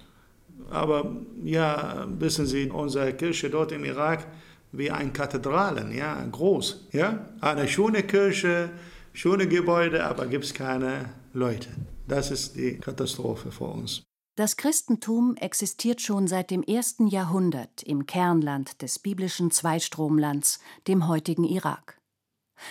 Aber 0.69 1.17
ja, 1.43 2.07
wissen 2.19 2.45
Sie, 2.45 2.69
unsere 2.69 3.13
Kirche 3.13 3.49
dort 3.49 3.71
im 3.73 3.83
Irak 3.83 4.25
wie 4.71 4.89
eine 4.89 5.11
Kathedrale, 5.11 5.93
ja, 5.93 6.23
groß, 6.31 6.87
ja, 6.93 7.29
eine 7.41 7.67
schöne 7.67 8.03
Kirche, 8.03 8.69
schöne 9.11 9.47
Gebäude, 9.47 10.05
aber 10.05 10.25
gibt 10.25 10.45
es 10.45 10.53
keine 10.53 11.09
Leute. 11.33 11.69
Das 12.07 12.31
ist 12.31 12.55
die 12.55 12.77
Katastrophe 12.77 13.51
für 13.51 13.65
uns. 13.65 14.03
Das 14.35 14.57
Christentum 14.57 15.35
existiert 15.35 16.01
schon 16.01 16.27
seit 16.27 16.49
dem 16.49 16.63
ersten 16.63 17.05
Jahrhundert 17.05 17.83
im 17.83 18.07
Kernland 18.07 18.81
des 18.81 18.97
biblischen 18.97 19.51
Zweistromlands, 19.51 20.59
dem 20.87 21.07
heutigen 21.07 21.43
Irak. 21.43 21.99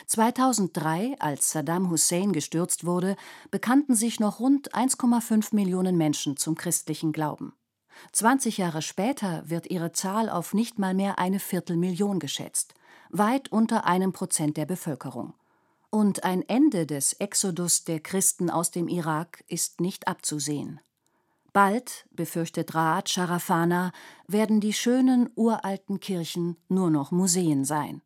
2003, 0.08 1.16
als 1.20 1.52
Saddam 1.52 1.88
Hussein 1.88 2.32
gestürzt 2.32 2.84
wurde, 2.84 3.14
bekannten 3.52 3.94
sich 3.94 4.18
noch 4.18 4.40
rund 4.40 4.74
1,5 4.74 5.54
Millionen 5.54 5.96
Menschen 5.96 6.36
zum 6.36 6.56
christlichen 6.56 7.12
Glauben. 7.12 7.54
20 8.10 8.58
Jahre 8.58 8.82
später 8.82 9.48
wird 9.48 9.70
ihre 9.70 9.92
Zahl 9.92 10.28
auf 10.30 10.54
nicht 10.54 10.80
mal 10.80 10.94
mehr 10.94 11.20
eine 11.20 11.38
Viertelmillion 11.38 12.18
geschätzt, 12.18 12.74
weit 13.10 13.52
unter 13.52 13.84
einem 13.84 14.12
Prozent 14.12 14.56
der 14.56 14.66
Bevölkerung. 14.66 15.34
Und 15.90 16.24
ein 16.24 16.42
Ende 16.48 16.86
des 16.86 17.12
Exodus 17.12 17.84
der 17.84 18.00
Christen 18.00 18.50
aus 18.50 18.72
dem 18.72 18.88
Irak 18.88 19.44
ist 19.46 19.80
nicht 19.80 20.08
abzusehen. 20.08 20.80
Bald, 21.52 22.06
befürchtet 22.10 22.74
Raad 22.74 23.10
Sharafana, 23.10 23.92
werden 24.26 24.60
die 24.60 24.72
schönen 24.72 25.28
uralten 25.34 26.00
Kirchen 26.00 26.56
nur 26.68 26.90
noch 26.90 27.10
Museen 27.10 27.64
sein. 27.64 28.00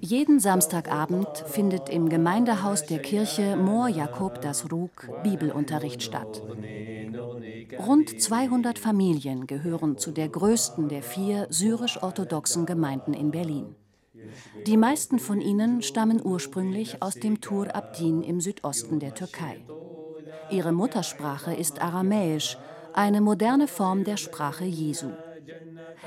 Jeden 0.00 0.40
Samstagabend 0.40 1.28
findet 1.46 1.88
im 1.88 2.08
Gemeindehaus 2.08 2.84
der 2.84 2.98
Kirche 2.98 3.56
Mor 3.56 3.88
Jakob 3.88 4.40
das 4.42 4.70
Rug 4.70 5.08
Bibelunterricht 5.22 6.02
statt. 6.02 6.42
Rund 7.78 8.20
200 8.20 8.78
Familien 8.78 9.46
gehören 9.46 9.96
zu 9.96 10.12
der 10.12 10.28
größten 10.28 10.88
der 10.88 11.02
vier 11.02 11.46
syrisch-orthodoxen 11.48 12.66
Gemeinden 12.66 13.14
in 13.14 13.30
Berlin. 13.30 13.74
Die 14.66 14.76
meisten 14.76 15.18
von 15.18 15.40
ihnen 15.40 15.82
stammen 15.82 16.20
ursprünglich 16.24 17.02
aus 17.02 17.14
dem 17.14 17.40
Tur 17.40 17.74
Abdin 17.74 18.22
im 18.22 18.40
Südosten 18.40 19.00
der 19.00 19.14
Türkei. 19.14 19.64
Ihre 20.50 20.72
Muttersprache 20.72 21.54
ist 21.54 21.80
Aramäisch, 21.80 22.58
eine 22.92 23.20
moderne 23.20 23.68
Form 23.68 24.04
der 24.04 24.16
Sprache 24.16 24.64
Jesu. 24.64 25.10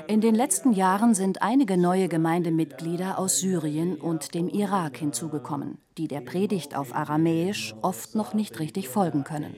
In 0.08 0.20
den 0.20 0.34
letzten 0.34 0.72
Jahren 0.72 1.14
sind 1.14 1.42
einige 1.42 1.76
neue 1.76 2.08
Gemeindemitglieder 2.08 3.18
aus 3.18 3.38
Syrien 3.38 3.96
und 3.96 4.34
dem 4.34 4.48
Irak 4.48 4.98
hinzugekommen, 4.98 5.78
die 5.98 6.08
der 6.08 6.20
Predigt 6.20 6.76
auf 6.76 6.94
Aramäisch 6.94 7.74
oft 7.82 8.14
noch 8.14 8.34
nicht 8.34 8.58
richtig 8.60 8.88
folgen 8.88 9.24
können. 9.24 9.54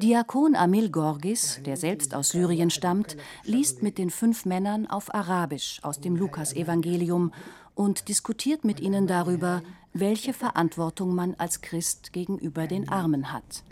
Diakon 0.00 0.56
Amil 0.56 0.88
Gorgis, 0.90 1.60
der 1.66 1.76
selbst 1.76 2.14
aus 2.14 2.30
Syrien 2.30 2.70
stammt, 2.70 3.18
liest 3.44 3.82
mit 3.82 3.98
den 3.98 4.08
fünf 4.08 4.46
Männern 4.46 4.86
auf 4.86 5.14
Arabisch 5.14 5.78
aus 5.82 6.00
dem 6.00 6.16
Lukasevangelium 6.16 7.32
und 7.74 8.08
diskutiert 8.08 8.64
mit 8.64 8.80
ihnen 8.80 9.06
darüber, 9.06 9.60
welche 9.92 10.32
Verantwortung 10.32 11.14
man 11.14 11.34
als 11.34 11.60
Christ 11.60 12.14
gegenüber 12.14 12.66
den 12.66 12.88
Armen 12.88 13.30
hat. 13.30 13.62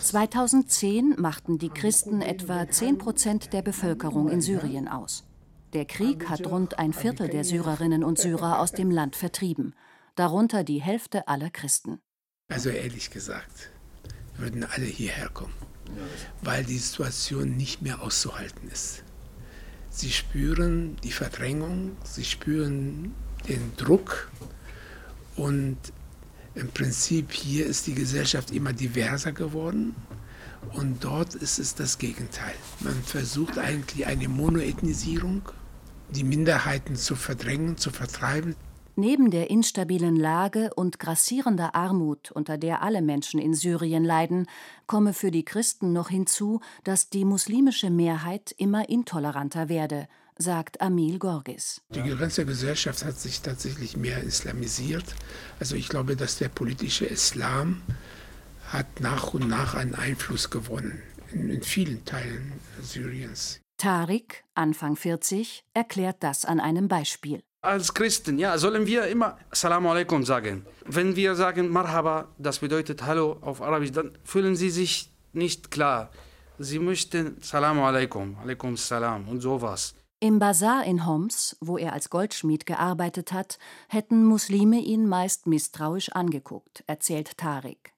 2010 0.00 1.14
machten 1.16 1.58
die 1.58 1.68
Christen 1.68 2.22
etwa 2.22 2.68
10 2.68 2.98
Prozent 2.98 3.52
der 3.52 3.62
Bevölkerung 3.62 4.28
in 4.30 4.40
Syrien 4.40 4.88
aus. 4.88 5.22
Der 5.74 5.84
Krieg 5.84 6.28
hat 6.28 6.44
rund 6.46 6.80
ein 6.80 6.92
Viertel 6.92 7.28
der 7.28 7.44
Syrerinnen 7.44 8.02
und 8.02 8.18
Syrer 8.18 8.58
aus 8.58 8.72
dem 8.72 8.90
Land 8.90 9.14
vertrieben, 9.14 9.74
darunter 10.18 10.64
die 10.64 10.80
Hälfte 10.80 11.28
aller 11.28 11.50
Christen. 11.50 12.00
Also 12.48 12.70
ehrlich 12.70 13.10
gesagt, 13.10 13.70
würden 14.36 14.64
alle 14.64 14.86
hierher 14.86 15.28
kommen, 15.28 15.54
weil 16.42 16.64
die 16.64 16.78
Situation 16.78 17.56
nicht 17.56 17.82
mehr 17.82 18.02
auszuhalten 18.02 18.70
ist. 18.70 19.04
Sie 19.90 20.10
spüren 20.10 20.96
die 21.02 21.12
Verdrängung, 21.12 21.96
sie 22.04 22.24
spüren 22.24 23.14
den 23.48 23.76
Druck 23.76 24.30
und 25.36 25.78
im 26.54 26.68
Prinzip 26.70 27.32
hier 27.32 27.66
ist 27.66 27.86
die 27.86 27.94
Gesellschaft 27.94 28.50
immer 28.50 28.72
diverser 28.72 29.32
geworden 29.32 29.94
und 30.72 31.04
dort 31.04 31.34
ist 31.34 31.58
es 31.58 31.74
das 31.74 31.98
Gegenteil. 31.98 32.54
Man 32.80 33.00
versucht 33.02 33.58
eigentlich 33.58 34.06
eine 34.06 34.28
Monoethnisierung, 34.28 35.42
die 36.10 36.24
Minderheiten 36.24 36.96
zu 36.96 37.14
verdrängen, 37.14 37.76
zu 37.76 37.90
vertreiben. 37.90 38.56
Neben 38.98 39.30
der 39.30 39.48
instabilen 39.48 40.16
Lage 40.16 40.74
und 40.74 40.98
grassierender 40.98 41.76
Armut, 41.76 42.32
unter 42.32 42.58
der 42.58 42.82
alle 42.82 43.00
Menschen 43.00 43.38
in 43.38 43.54
Syrien 43.54 44.02
leiden, 44.02 44.48
komme 44.88 45.14
für 45.14 45.30
die 45.30 45.44
Christen 45.44 45.92
noch 45.92 46.08
hinzu, 46.08 46.58
dass 46.82 47.08
die 47.08 47.24
muslimische 47.24 47.90
Mehrheit 47.90 48.52
immer 48.58 48.88
intoleranter 48.88 49.68
werde, 49.68 50.08
sagt 50.36 50.80
Amil 50.80 51.20
Gorgis. 51.20 51.80
Die 51.90 52.02
ganze 52.02 52.44
Gesellschaft 52.44 53.04
hat 53.04 53.20
sich 53.20 53.40
tatsächlich 53.40 53.96
mehr 53.96 54.20
islamisiert. 54.20 55.14
Also 55.60 55.76
ich 55.76 55.88
glaube, 55.88 56.16
dass 56.16 56.38
der 56.38 56.48
politische 56.48 57.06
Islam 57.06 57.82
hat 58.66 59.00
nach 59.00 59.32
und 59.32 59.46
nach 59.46 59.76
einen 59.76 59.94
Einfluss 59.94 60.50
gewonnen 60.50 61.00
in, 61.32 61.50
in 61.50 61.62
vielen 61.62 62.04
Teilen 62.04 62.54
Syriens. 62.82 63.60
Tariq, 63.76 64.42
Anfang 64.54 64.96
40, 64.96 65.62
erklärt 65.72 66.16
das 66.24 66.44
an 66.44 66.58
einem 66.58 66.88
Beispiel. 66.88 67.44
Als 67.60 67.92
Christen, 67.92 68.38
ja, 68.38 68.56
sollen 68.56 68.86
wir 68.86 69.08
immer 69.08 69.36
Assalamu 69.50 69.90
alaikum 69.90 70.24
sagen. 70.24 70.64
Wenn 70.84 71.16
wir 71.16 71.34
sagen 71.34 71.68
Marhaba, 71.70 72.28
das 72.38 72.60
bedeutet 72.60 73.02
Hallo 73.02 73.36
auf 73.40 73.60
Arabisch, 73.60 73.90
dann 73.90 74.16
fühlen 74.22 74.54
sie 74.54 74.70
sich 74.70 75.10
nicht 75.32 75.72
klar. 75.72 76.10
Sie 76.60 76.78
möchten 76.78 77.36
Salamu 77.40 77.82
alaikum, 77.84 78.36
alaikum 78.42 78.76
salam 78.76 79.26
und 79.28 79.40
sowas. 79.40 79.96
Im 80.20 80.38
Bazar 80.38 80.84
in 80.84 81.04
Homs, 81.04 81.56
wo 81.60 81.78
er 81.78 81.92
als 81.92 82.10
Goldschmied 82.10 82.64
gearbeitet 82.64 83.32
hat, 83.32 83.58
hätten 83.88 84.24
Muslime 84.24 84.78
ihn 84.78 85.08
meist 85.08 85.48
misstrauisch 85.48 86.10
angeguckt, 86.10 86.84
erzählt 86.86 87.38
Tariq. 87.38 87.92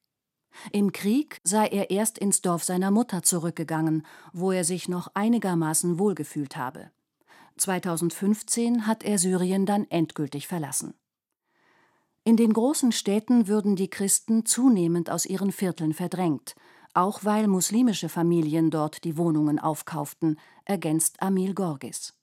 Im 0.73 0.93
Krieg 0.93 1.38
sei 1.45 1.67
er 1.67 1.90
erst 1.90 2.19
ins 2.19 2.40
Dorf 2.40 2.64
seiner 2.64 2.90
Mutter 2.90 3.23
zurückgegangen, 3.23 4.07
wo 4.33 4.52
er 4.52 4.64
sich 4.64 4.88
noch 4.88 5.09
einigermaßen 5.14 5.99
wohlgefühlt 5.99 6.57
habe. 6.57 6.90
2015 7.61 8.87
hat 8.87 9.02
er 9.02 9.19
Syrien 9.19 9.67
dann 9.67 9.87
endgültig 9.90 10.47
verlassen. 10.47 10.95
In 12.25 12.37
den 12.37 12.52
großen 12.52 12.93
Städten 12.93 13.49
würden 13.49 13.76
die 13.76 13.88
Christen 13.88 14.45
zunehmend 14.45 15.11
aus 15.11 15.26
ihren 15.26 15.52
Vierteln 15.52 15.95
verdrängt, 15.95 16.55
auch 16.93 17.25
weil 17.25 17.47
muslimische 17.47 18.09
Familien 18.09 18.71
dort 18.71 19.05
die 19.05 19.17
Wohnungen 19.17 19.59
aufkauften, 19.59 20.38
ergänzt 20.64 21.23
Amil 21.23 21.55
Gorgis. 21.55 22.14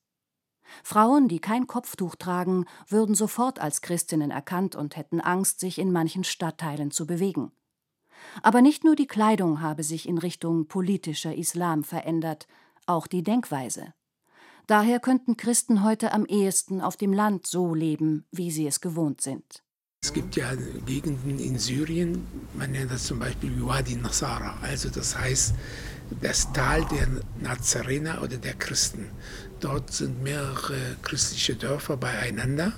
Frauen, 0.84 1.27
die 1.27 1.39
kein 1.39 1.65
Kopftuch 1.65 2.15
tragen, 2.15 2.65
würden 2.88 3.15
sofort 3.15 3.60
als 3.60 3.82
Christinnen 3.82 4.32
erkannt 4.32 4.75
und 4.75 4.98
hätten 4.98 5.22
Angst, 5.22 5.60
sich 5.60 5.79
in 5.79 5.91
manchen 5.91 6.24
Stadtteilen 6.24 6.91
zu 6.91 7.08
bewegen. 7.08 7.51
Aber 8.44 8.62
nicht 8.62 8.84
nur 8.84 8.96
die 8.96 9.08
Kleidung 9.08 9.62
habe 9.62 9.84
sich 9.84 10.08
in 10.08 10.17
Richtung 10.17 10.67
politischer 10.67 11.36
Islam 11.36 11.84
verändert, 11.84 12.48
auch 12.86 13.08
die 13.08 13.24
Denkweise. 13.24 13.94
Daher 14.67 15.00
könnten 15.00 15.38
Christen 15.38 15.81
heute 15.81 16.12
am 16.12 16.25
ehesten 16.25 16.81
auf 16.81 16.97
dem 16.97 17.13
Land 17.13 17.47
so 17.47 17.74
leben, 17.74 18.25
wie 18.33 18.51
sie 18.51 18.67
es 18.67 18.81
gewohnt 18.81 19.21
sind. 19.21 19.63
Es 20.03 20.12
gibt 20.12 20.36
ja 20.36 20.51
Gegenden 20.86 21.39
in 21.39 21.57
Syrien, 21.57 22.27
man 22.53 22.71
nennt 22.71 22.91
das 22.91 23.05
zum 23.05 23.19
Beispiel 23.19 23.51
Wadi 23.65 23.95
Nasara, 23.95 24.57
also 24.62 24.89
das 24.89 25.17
heißt 25.17 25.55
das 26.21 26.51
Tal 26.51 26.86
der 26.86 27.07
Nazarener 27.39 28.21
oder 28.21 28.35
der 28.35 28.55
Christen. 28.55 29.07
Dort 29.61 29.94
sind 29.94 30.22
mehrere 30.22 30.98
christliche 31.01 31.55
Dörfer 31.55 31.96
beieinander 31.96 32.74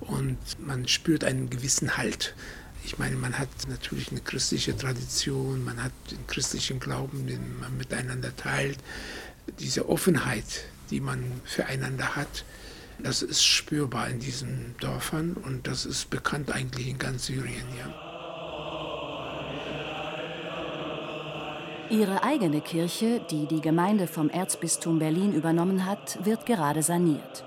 und 0.00 0.36
man 0.58 0.88
spürt 0.88 1.22
einen 1.22 1.48
gewissen 1.48 1.96
Halt. 1.96 2.34
Ich 2.84 2.98
meine, 2.98 3.14
man 3.14 3.38
hat 3.38 3.48
natürlich 3.68 4.10
eine 4.10 4.20
christliche 4.20 4.76
Tradition, 4.76 5.64
man 5.64 5.82
hat 5.82 5.92
den 6.10 6.26
christlichen 6.26 6.80
Glauben, 6.80 7.26
den 7.28 7.60
man 7.60 7.76
miteinander 7.76 8.34
teilt. 8.36 8.78
Diese 9.58 9.88
Offenheit, 9.88 10.64
die 10.90 11.00
man 11.00 11.24
füreinander 11.44 12.16
hat, 12.16 12.44
das 12.98 13.22
ist 13.22 13.44
spürbar 13.44 14.08
in 14.08 14.18
diesen 14.18 14.74
Dörfern 14.80 15.34
und 15.34 15.66
das 15.66 15.86
ist 15.86 16.10
bekannt 16.10 16.52
eigentlich 16.52 16.88
in 16.88 16.98
ganz 16.98 17.26
Syrien. 17.26 17.64
Ja. 17.78 18.10
Ihre 21.90 22.22
eigene 22.22 22.60
Kirche, 22.60 23.20
die 23.30 23.46
die 23.46 23.60
Gemeinde 23.60 24.06
vom 24.06 24.30
Erzbistum 24.30 25.00
Berlin 25.00 25.32
übernommen 25.32 25.86
hat, 25.86 26.24
wird 26.24 26.46
gerade 26.46 26.82
saniert. 26.82 27.44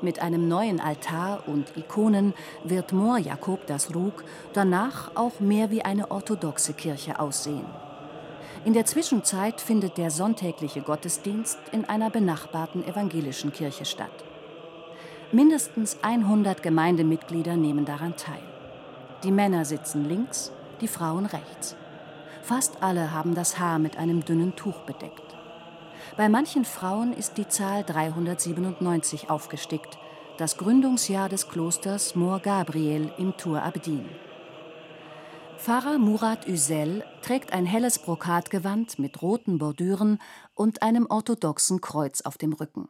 Mit 0.00 0.20
einem 0.20 0.48
neuen 0.48 0.80
Altar 0.80 1.46
und 1.46 1.76
Ikonen 1.76 2.32
wird 2.64 2.92
Mor 2.92 3.18
Jakob 3.18 3.66
das 3.66 3.94
Rug 3.94 4.24
danach 4.52 5.10
auch 5.14 5.40
mehr 5.40 5.70
wie 5.70 5.82
eine 5.82 6.10
orthodoxe 6.10 6.74
Kirche 6.74 7.18
aussehen. 7.18 7.66
In 8.66 8.72
der 8.72 8.84
Zwischenzeit 8.84 9.60
findet 9.60 9.96
der 9.96 10.10
sonntägliche 10.10 10.80
Gottesdienst 10.80 11.56
in 11.70 11.84
einer 11.84 12.10
benachbarten 12.10 12.84
evangelischen 12.84 13.52
Kirche 13.52 13.84
statt. 13.84 14.24
Mindestens 15.30 15.98
100 16.02 16.64
Gemeindemitglieder 16.64 17.54
nehmen 17.54 17.84
daran 17.84 18.16
teil. 18.16 18.42
Die 19.22 19.30
Männer 19.30 19.64
sitzen 19.64 20.08
links, 20.08 20.50
die 20.80 20.88
Frauen 20.88 21.26
rechts. 21.26 21.76
Fast 22.42 22.82
alle 22.82 23.12
haben 23.12 23.36
das 23.36 23.60
Haar 23.60 23.78
mit 23.78 23.98
einem 23.98 24.24
dünnen 24.24 24.56
Tuch 24.56 24.80
bedeckt. 24.80 25.36
Bei 26.16 26.28
manchen 26.28 26.64
Frauen 26.64 27.12
ist 27.12 27.38
die 27.38 27.46
Zahl 27.46 27.84
397 27.84 29.30
aufgestickt, 29.30 29.96
das 30.38 30.56
Gründungsjahr 30.56 31.28
des 31.28 31.48
Klosters 31.48 32.16
Mor 32.16 32.40
Gabriel 32.40 33.12
im 33.16 33.36
Tur 33.36 33.62
Abdin. 33.62 34.08
Pfarrer 35.58 35.98
Murat 35.98 36.46
Üsel 36.46 37.04
trägt 37.22 37.52
ein 37.52 37.66
helles 37.66 37.98
Brokatgewand 37.98 38.98
mit 38.98 39.20
roten 39.22 39.58
Bordüren 39.58 40.18
und 40.54 40.82
einem 40.82 41.06
orthodoxen 41.08 41.80
Kreuz 41.80 42.20
auf 42.20 42.38
dem 42.38 42.52
Rücken. 42.52 42.88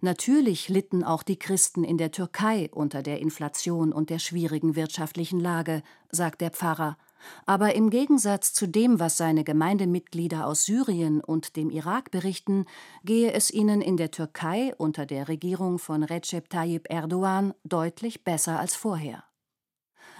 Natürlich 0.00 0.68
litten 0.68 1.04
auch 1.04 1.22
die 1.22 1.38
Christen 1.38 1.84
in 1.84 1.98
der 1.98 2.10
Türkei 2.10 2.70
unter 2.72 3.02
der 3.02 3.20
Inflation 3.20 3.92
und 3.92 4.10
der 4.10 4.18
schwierigen 4.18 4.76
wirtschaftlichen 4.76 5.40
Lage, 5.40 5.82
sagt 6.10 6.40
der 6.40 6.50
Pfarrer 6.50 6.96
aber 7.46 7.74
im 7.74 7.90
Gegensatz 7.90 8.52
zu 8.52 8.66
dem, 8.66 9.00
was 9.00 9.16
seine 9.16 9.44
Gemeindemitglieder 9.44 10.46
aus 10.46 10.64
Syrien 10.64 11.20
und 11.20 11.56
dem 11.56 11.70
Irak 11.70 12.10
berichten, 12.10 12.66
gehe 13.04 13.32
es 13.32 13.50
ihnen 13.50 13.80
in 13.80 13.96
der 13.96 14.10
Türkei 14.10 14.74
unter 14.76 15.06
der 15.06 15.28
Regierung 15.28 15.78
von 15.78 16.02
Recep 16.02 16.48
Tayyip 16.50 16.86
Erdogan 16.90 17.54
deutlich 17.64 18.24
besser 18.24 18.58
als 18.58 18.74
vorher. 18.74 19.24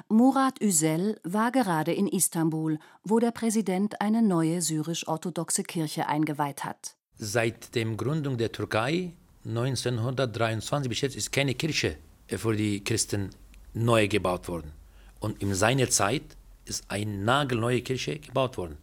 Murat 0.09 0.61
Üsel 0.61 1.19
war 1.25 1.51
gerade 1.51 1.93
in 1.93 2.07
Istanbul, 2.07 2.79
wo 3.03 3.19
der 3.19 3.33
Präsident 3.33 4.01
eine 4.01 4.23
neue 4.23 4.63
syrisch-orthodoxe 4.63 5.65
Kirche 5.65 6.07
eingeweiht 6.07 6.65
hat. 6.65 6.95
Seit 7.17 7.75
der 7.75 7.85
Gründung 7.97 8.39
der 8.39 8.53
Türkei 8.53 9.13
1923 9.45 10.89
bis 10.89 11.01
jetzt 11.01 11.17
ist 11.17 11.33
keine 11.33 11.55
Kirche 11.55 11.97
für 12.29 12.55
die 12.55 12.85
Christen 12.85 13.31
neu 13.75 14.07
gebaut 14.09 14.49
worden. 14.49 14.73
Und 15.21 15.43
in 15.43 15.55
seiner 15.55 15.89
Zeit 15.91 16.23
ist 16.65 16.85
eine 16.89 17.11
nagelneue 17.11 17.81
Kirche 17.81 18.19
gebaut 18.19 18.57
worden. 18.57 18.77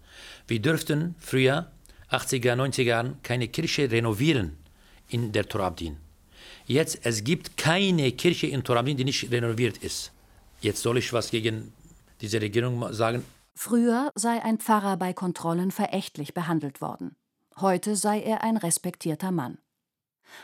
Wir 0.47 0.59
dürften 0.59 1.15
früher, 1.19 1.71
80er, 2.11 2.55
90er 2.55 2.83
Jahren, 2.83 3.17
keine 3.23 3.47
Kirche 3.47 3.89
renovieren 3.89 4.57
in 5.07 5.31
der 5.31 5.47
Torabdin. 5.47 5.97
Jetzt, 6.65 6.99
es 7.03 7.23
gibt 7.23 7.57
keine 7.57 8.11
Kirche 8.11 8.47
in 8.47 8.63
Torabdin, 8.63 8.97
die 8.97 9.05
nicht 9.05 9.31
renoviert 9.31 9.77
ist. 9.77 10.11
Jetzt 10.65 10.81
soll 10.81 10.97
ich 10.97 11.13
was 11.13 11.29
gegen 11.29 11.73
diese 12.21 12.41
Regierung 12.41 12.91
sagen. 12.91 13.23
Früher 13.53 14.11
sei 14.15 14.43
ein 14.43 14.57
Pfarrer 14.57 14.97
bei 14.97 15.13
Kontrollen 15.13 15.69
verächtlich 15.69 16.33
behandelt 16.33 16.81
worden. 16.81 17.15
Heute 17.57 17.95
sei 17.95 18.19
er 18.19 18.41
ein 18.41 18.57
respektierter 18.57 19.31
Mann. 19.31 19.59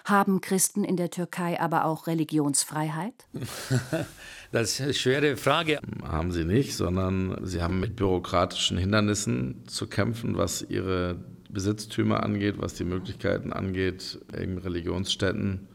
Haben 0.05 0.39
Christen 0.39 0.84
in 0.84 0.95
der 0.95 1.10
Türkei 1.10 1.60
aber 1.60 1.86
auch 1.86 2.05
Religionsfreiheit? 2.05 3.15
das 4.51 4.73
ist 4.73 4.81
eine 4.81 4.93
schwere 4.93 5.38
Frage. 5.38 5.79
Haben 6.03 6.31
sie 6.31 6.45
nicht, 6.45 6.77
sondern 6.77 7.43
sie 7.43 7.63
haben 7.63 7.79
mit 7.79 7.95
bürokratischen 7.95 8.77
Hindernissen 8.77 9.67
zu 9.67 9.88
kämpfen, 9.88 10.38
was 10.38 10.62
ihre 10.62 11.15
Besitztümer 11.49 12.21
angeht, 12.21 12.60
was 12.60 12.75
die 12.75 12.86
Möglichkeiten 12.86 13.51
angeht, 13.51 14.19
in 14.39 14.60
Religionsstätten 14.60 15.67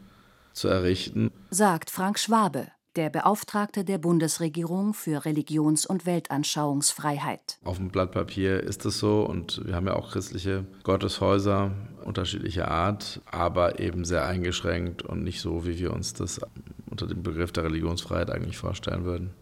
zu 0.53 0.69
errichten. 0.69 1.31
Sagt 1.49 1.91
Frank 1.91 2.17
Schwabe, 2.17 2.67
der 2.97 3.09
Beauftragte 3.09 3.85
der 3.85 3.99
Bundesregierung 3.99 4.93
für 4.93 5.23
Religions- 5.23 5.85
und 5.85 6.05
Weltanschauungsfreiheit. 6.07 7.59
Auf 7.63 7.77
dem 7.77 7.89
Blatt 7.89 8.11
Papier 8.11 8.61
ist 8.61 8.85
es 8.85 8.97
so 8.97 9.21
und 9.21 9.65
wir 9.65 9.75
haben 9.75 9.85
ja 9.85 9.95
auch 9.95 10.11
christliche 10.11 10.65
Gotteshäuser 10.83 11.71
unterschiedlicher 12.03 12.69
Art, 12.69 13.21
aber 13.31 13.79
eben 13.79 14.03
sehr 14.03 14.25
eingeschränkt 14.25 15.03
und 15.03 15.23
nicht 15.23 15.41
so, 15.41 15.65
wie 15.65 15.77
wir 15.77 15.93
uns 15.93 16.13
das 16.13 16.41
unter 16.89 17.05
dem 17.05 17.21
Begriff 17.21 17.51
der 17.51 17.65
Religionsfreiheit 17.65 18.31
eigentlich 18.31 18.57
vorstellen 18.57 19.05
würden. 19.05 19.33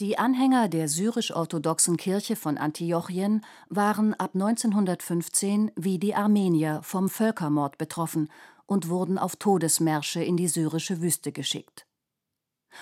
Die 0.00 0.18
Anhänger 0.18 0.68
der 0.68 0.88
syrisch-orthodoxen 0.88 1.96
Kirche 1.96 2.36
von 2.36 2.58
Antiochien 2.58 3.44
waren 3.68 4.14
ab 4.14 4.32
1915 4.34 5.72
wie 5.74 5.98
die 5.98 6.14
Armenier 6.14 6.80
vom 6.82 7.08
Völkermord 7.08 7.78
betroffen 7.78 8.30
und 8.66 8.88
wurden 8.88 9.16
auf 9.18 9.36
Todesmärsche 9.36 10.22
in 10.22 10.36
die 10.36 10.48
syrische 10.48 11.00
Wüste 11.00 11.32
geschickt. 11.32 11.86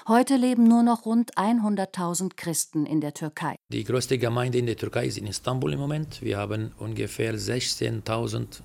Heute 0.06 0.36
leben 0.36 0.64
nur 0.64 0.82
noch 0.82 1.06
rund 1.06 1.34
100.000 1.36 2.32
Christen 2.36 2.86
in 2.86 3.00
der 3.00 3.14
Türkei. 3.14 3.56
Die 3.70 3.84
größte 3.84 4.18
Gemeinde 4.18 4.58
in 4.58 4.66
der 4.66 4.76
Türkei 4.76 5.06
ist 5.06 5.18
in 5.18 5.26
Istanbul 5.26 5.72
im 5.72 5.80
Moment. 5.80 6.20
Wir 6.22 6.38
haben 6.38 6.72
ungefähr 6.78 7.34
16.000 7.34 8.60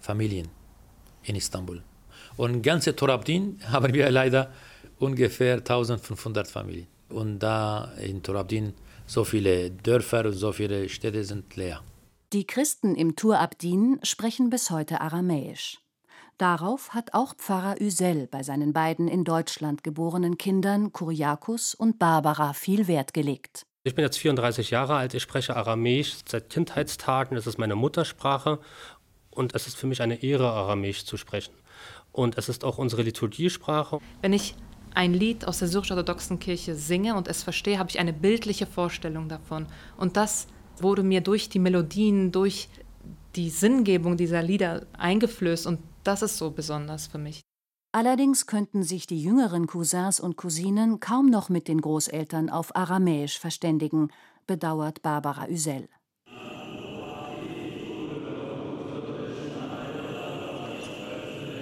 Familien 0.00 0.48
in 1.24 1.36
Istanbul. 1.36 1.82
Und 2.36 2.62
ganze 2.62 2.96
Torabdin 2.96 3.60
haben 3.72 3.92
wir 3.92 4.10
leider 4.10 4.52
ungefähr 4.98 5.56
1500 5.58 6.48
Familien. 6.48 6.86
Und 7.08 7.40
da 7.40 7.92
in 8.00 8.22
Torabdin 8.22 8.74
so 9.06 9.24
viele 9.24 9.70
Dörfer 9.70 10.26
und 10.26 10.34
so 10.34 10.52
viele 10.52 10.88
Städte 10.88 11.24
sind 11.24 11.56
leer. 11.56 11.82
Die 12.32 12.46
Christen 12.46 12.94
im 12.94 13.16
Tur 13.16 13.40
Abdin 13.40 13.98
sprechen 14.04 14.50
bis 14.50 14.70
heute 14.70 15.00
Aramäisch. 15.00 15.78
Darauf 16.40 16.94
hat 16.94 17.12
auch 17.12 17.34
Pfarrer 17.36 17.78
Üsel 17.78 18.26
bei 18.26 18.42
seinen 18.42 18.72
beiden 18.72 19.08
in 19.08 19.24
Deutschland 19.24 19.84
geborenen 19.84 20.38
Kindern 20.38 20.90
Kuriakus 20.90 21.74
und 21.74 21.98
Barbara 21.98 22.54
viel 22.54 22.88
Wert 22.88 23.12
gelegt. 23.12 23.66
Ich 23.84 23.94
bin 23.94 24.06
jetzt 24.06 24.16
34 24.16 24.70
Jahre 24.70 24.94
alt, 24.94 25.12
ich 25.12 25.22
spreche 25.22 25.54
Aramäisch 25.54 26.14
seit 26.26 26.48
Kindheitstagen, 26.48 27.36
es 27.36 27.46
ist 27.46 27.58
meine 27.58 27.74
Muttersprache 27.76 28.58
und 29.28 29.54
es 29.54 29.66
ist 29.66 29.76
für 29.76 29.86
mich 29.86 30.00
eine 30.00 30.22
Ehre, 30.22 30.50
Aramäisch 30.50 31.04
zu 31.04 31.18
sprechen. 31.18 31.52
Und 32.10 32.38
es 32.38 32.48
ist 32.48 32.64
auch 32.64 32.78
unsere 32.78 33.02
Liturgiesprache. 33.02 33.98
Wenn 34.22 34.32
ich 34.32 34.54
ein 34.94 35.12
Lied 35.12 35.46
aus 35.46 35.58
der 35.58 35.68
syrisch-orthodoxen 35.68 36.38
Kirche 36.38 36.74
singe 36.74 37.16
und 37.16 37.28
es 37.28 37.42
verstehe, 37.42 37.78
habe 37.78 37.90
ich 37.90 37.98
eine 37.98 38.14
bildliche 38.14 38.64
Vorstellung 38.64 39.28
davon. 39.28 39.66
Und 39.98 40.16
das 40.16 40.46
wurde 40.78 41.02
mir 41.02 41.20
durch 41.20 41.50
die 41.50 41.58
Melodien, 41.58 42.32
durch 42.32 42.70
die 43.36 43.50
Sinngebung 43.50 44.16
dieser 44.16 44.42
Lieder 44.42 44.86
eingeflößt 44.96 45.66
und 45.66 45.80
das 46.04 46.22
ist 46.22 46.36
so 46.36 46.50
besonders 46.50 47.06
für 47.06 47.18
mich. 47.18 47.42
Allerdings 47.92 48.46
könnten 48.46 48.82
sich 48.82 49.06
die 49.06 49.20
jüngeren 49.20 49.66
Cousins 49.66 50.20
und 50.20 50.36
Cousinen 50.36 51.00
kaum 51.00 51.26
noch 51.26 51.48
mit 51.48 51.66
den 51.66 51.80
Großeltern 51.80 52.48
auf 52.48 52.76
Aramäisch 52.76 53.38
verständigen, 53.38 54.08
bedauert 54.46 55.02
Barbara 55.02 55.48
Üsel. 55.48 55.88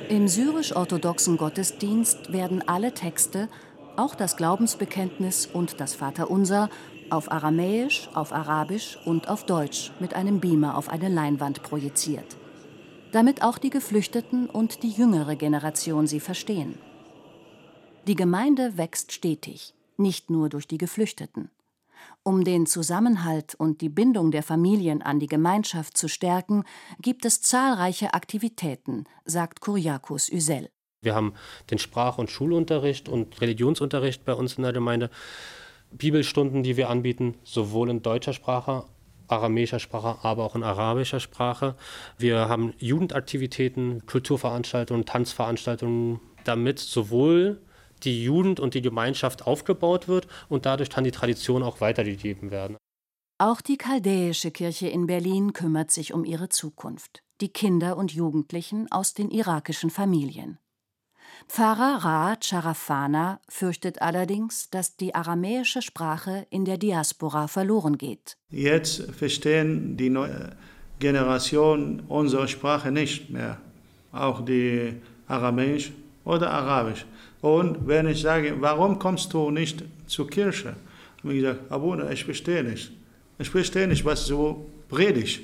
Im 0.09 0.27
syrisch-orthodoxen 0.27 1.37
Gottesdienst 1.37 2.33
werden 2.33 2.67
alle 2.67 2.95
Texte, 2.95 3.51
auch 3.97 4.15
das 4.15 4.39
Glaubensbekenntnis 4.39 5.45
und 5.47 5.81
das 5.81 5.95
Vaterunser, 5.95 6.71
auf 7.11 7.31
Aramäisch, 7.31 8.09
auf 8.15 8.33
Arabisch 8.33 8.99
und 9.05 9.29
auf 9.29 9.45
Deutsch 9.45 9.93
mit 10.01 10.15
einem 10.15 10.41
Beamer 10.41 10.79
auf 10.79 10.89
eine 10.89 11.09
Leinwand 11.11 11.63
projiziert. 11.63 12.38
Damit 13.13 13.43
auch 13.43 13.59
die 13.59 13.71
Geflüchteten 13.71 14.51
und 14.51 14.83
die 14.83 14.91
jüngere 14.91 15.35
Generation 15.37 16.07
sie 16.07 16.21
verstehen. 16.21 16.79
Die 18.07 18.15
Gemeinde 18.15 18.77
wächst 18.77 19.13
stetig, 19.13 19.75
nicht 19.97 20.31
nur 20.31 20.49
durch 20.49 20.67
die 20.69 20.79
Geflüchteten. 20.79 21.51
Um 22.23 22.45
den 22.45 22.67
Zusammenhalt 22.67 23.55
und 23.55 23.81
die 23.81 23.89
Bindung 23.89 24.31
der 24.31 24.43
Familien 24.43 25.03
an 25.03 25.19
die 25.19 25.27
Gemeinschaft 25.27 25.97
zu 25.97 26.09
stärken, 26.09 26.65
gibt 27.01 27.25
es 27.25 27.41
zahlreiche 27.41 28.15
Aktivitäten, 28.15 29.05
sagt 29.25 29.61
Kuriakus 29.61 30.29
Üsel. 30.29 30.69
Wir 31.01 31.15
haben 31.15 31.35
den 31.71 31.79
Sprach- 31.79 32.19
und 32.19 32.31
Schulunterricht 32.31 33.09
und 33.09 33.41
Religionsunterricht 33.41 34.25
bei 34.25 34.35
uns 34.35 34.55
in 34.55 34.65
der 34.65 34.73
Gemeinde. 34.73 35.11
Bibelstunden, 35.91 36.63
die 36.63 36.77
wir 36.77 36.91
anbieten, 36.91 37.35
sowohl 37.45 37.89
in 37.89 38.03
deutscher 38.03 38.35
Sprache, 38.35 38.85
aramäischer 39.29 39.79
Sprache, 39.79 40.19
aber 40.27 40.45
auch 40.45 40.57
in 40.57 40.63
arabischer 40.63 41.21
Sprache. 41.21 41.77
Wir 42.19 42.49
haben 42.49 42.75
Jugendaktivitäten, 42.79 44.05
Kulturveranstaltungen, 44.07 45.05
Tanzveranstaltungen, 45.05 46.21
damit 46.45 46.79
sowohl 46.79 47.61
die 48.05 48.23
Jugend 48.23 48.61
und 48.61 48.75
die 48.75 48.83
Gemeinschaft 48.83 49.47
aufgebaut 49.47 50.09
wird 50.09 50.29
und 50.49 50.67
dadurch 50.67 50.91
kann 50.91 51.05
die 51.05 51.11
Tradition 51.11 51.63
auch 51.63 51.81
weitergegeben 51.81 52.51
werden. 52.51 52.77
Auch 53.39 53.61
die 53.61 53.77
chaldäische 53.77 54.51
Kirche 54.51 54.89
in 54.89 55.07
Berlin 55.07 55.53
kümmert 55.53 55.91
sich 55.91 56.13
um 56.13 56.25
ihre 56.25 56.49
Zukunft, 56.49 57.23
die 57.41 57.51
Kinder 57.51 57.97
und 57.97 58.13
Jugendlichen 58.13 58.91
aus 58.91 59.15
den 59.15 59.31
irakischen 59.31 59.91
Familien. 59.91 60.59
Pfarrer 61.47 62.05
Ra 62.05 62.37
Charafana 62.41 63.41
fürchtet 63.49 64.03
allerdings, 64.03 64.71
dass 64.71 64.97
die 64.97 65.15
aramäische 65.15 65.83
Sprache 65.83 66.47
in 66.51 66.65
der 66.65 66.79
Diaspora 66.79 67.49
verloren 67.49 67.99
geht. 67.99 68.37
Jetzt 68.51 69.03
verstehen 69.13 69.97
die 69.97 70.11
neue 70.11 70.57
Generation 70.99 72.03
unsere 72.09 72.49
Sprache 72.49 72.91
nicht 72.91 73.31
mehr, 73.31 73.59
auch 74.13 74.45
die 74.45 74.95
Aramäisch 75.27 75.93
oder 76.25 76.51
Arabisch. 76.51 77.07
Und 77.41 77.87
wenn 77.87 78.09
ich 78.09 78.21
sage, 78.21 78.57
warum 78.61 78.99
kommst 78.99 79.33
du 79.33 79.51
nicht 79.51 79.85
zur 80.07 80.29
Kirche? 80.29 80.75
Habe 81.23 81.35
ich 81.35 81.41
gesagt, 81.41 81.71
Abuna, 81.71 82.11
ich 82.11 82.25
verstehe 82.25 82.65
nicht. 82.65 82.93
Ich 83.39 83.51
verstehe 83.51 83.87
nicht, 83.87 84.05
was 84.05 84.27
du 84.27 84.67
predigst. 84.89 85.41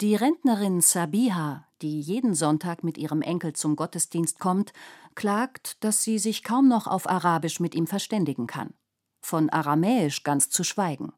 Die 0.00 0.14
Rentnerin 0.14 0.80
Sabiha, 0.80 1.67
die 1.82 2.00
jeden 2.00 2.34
Sonntag 2.34 2.84
mit 2.84 2.98
ihrem 2.98 3.22
Enkel 3.22 3.52
zum 3.52 3.76
Gottesdienst 3.76 4.38
kommt, 4.38 4.72
klagt, 5.14 5.82
dass 5.84 6.02
sie 6.02 6.18
sich 6.18 6.42
kaum 6.42 6.68
noch 6.68 6.86
auf 6.86 7.08
Arabisch 7.08 7.60
mit 7.60 7.74
ihm 7.74 7.86
verständigen 7.86 8.46
kann. 8.46 8.74
Von 9.20 9.50
Aramäisch 9.50 10.22
ganz 10.22 10.50
zu 10.50 10.64
schweigen. 10.64 11.12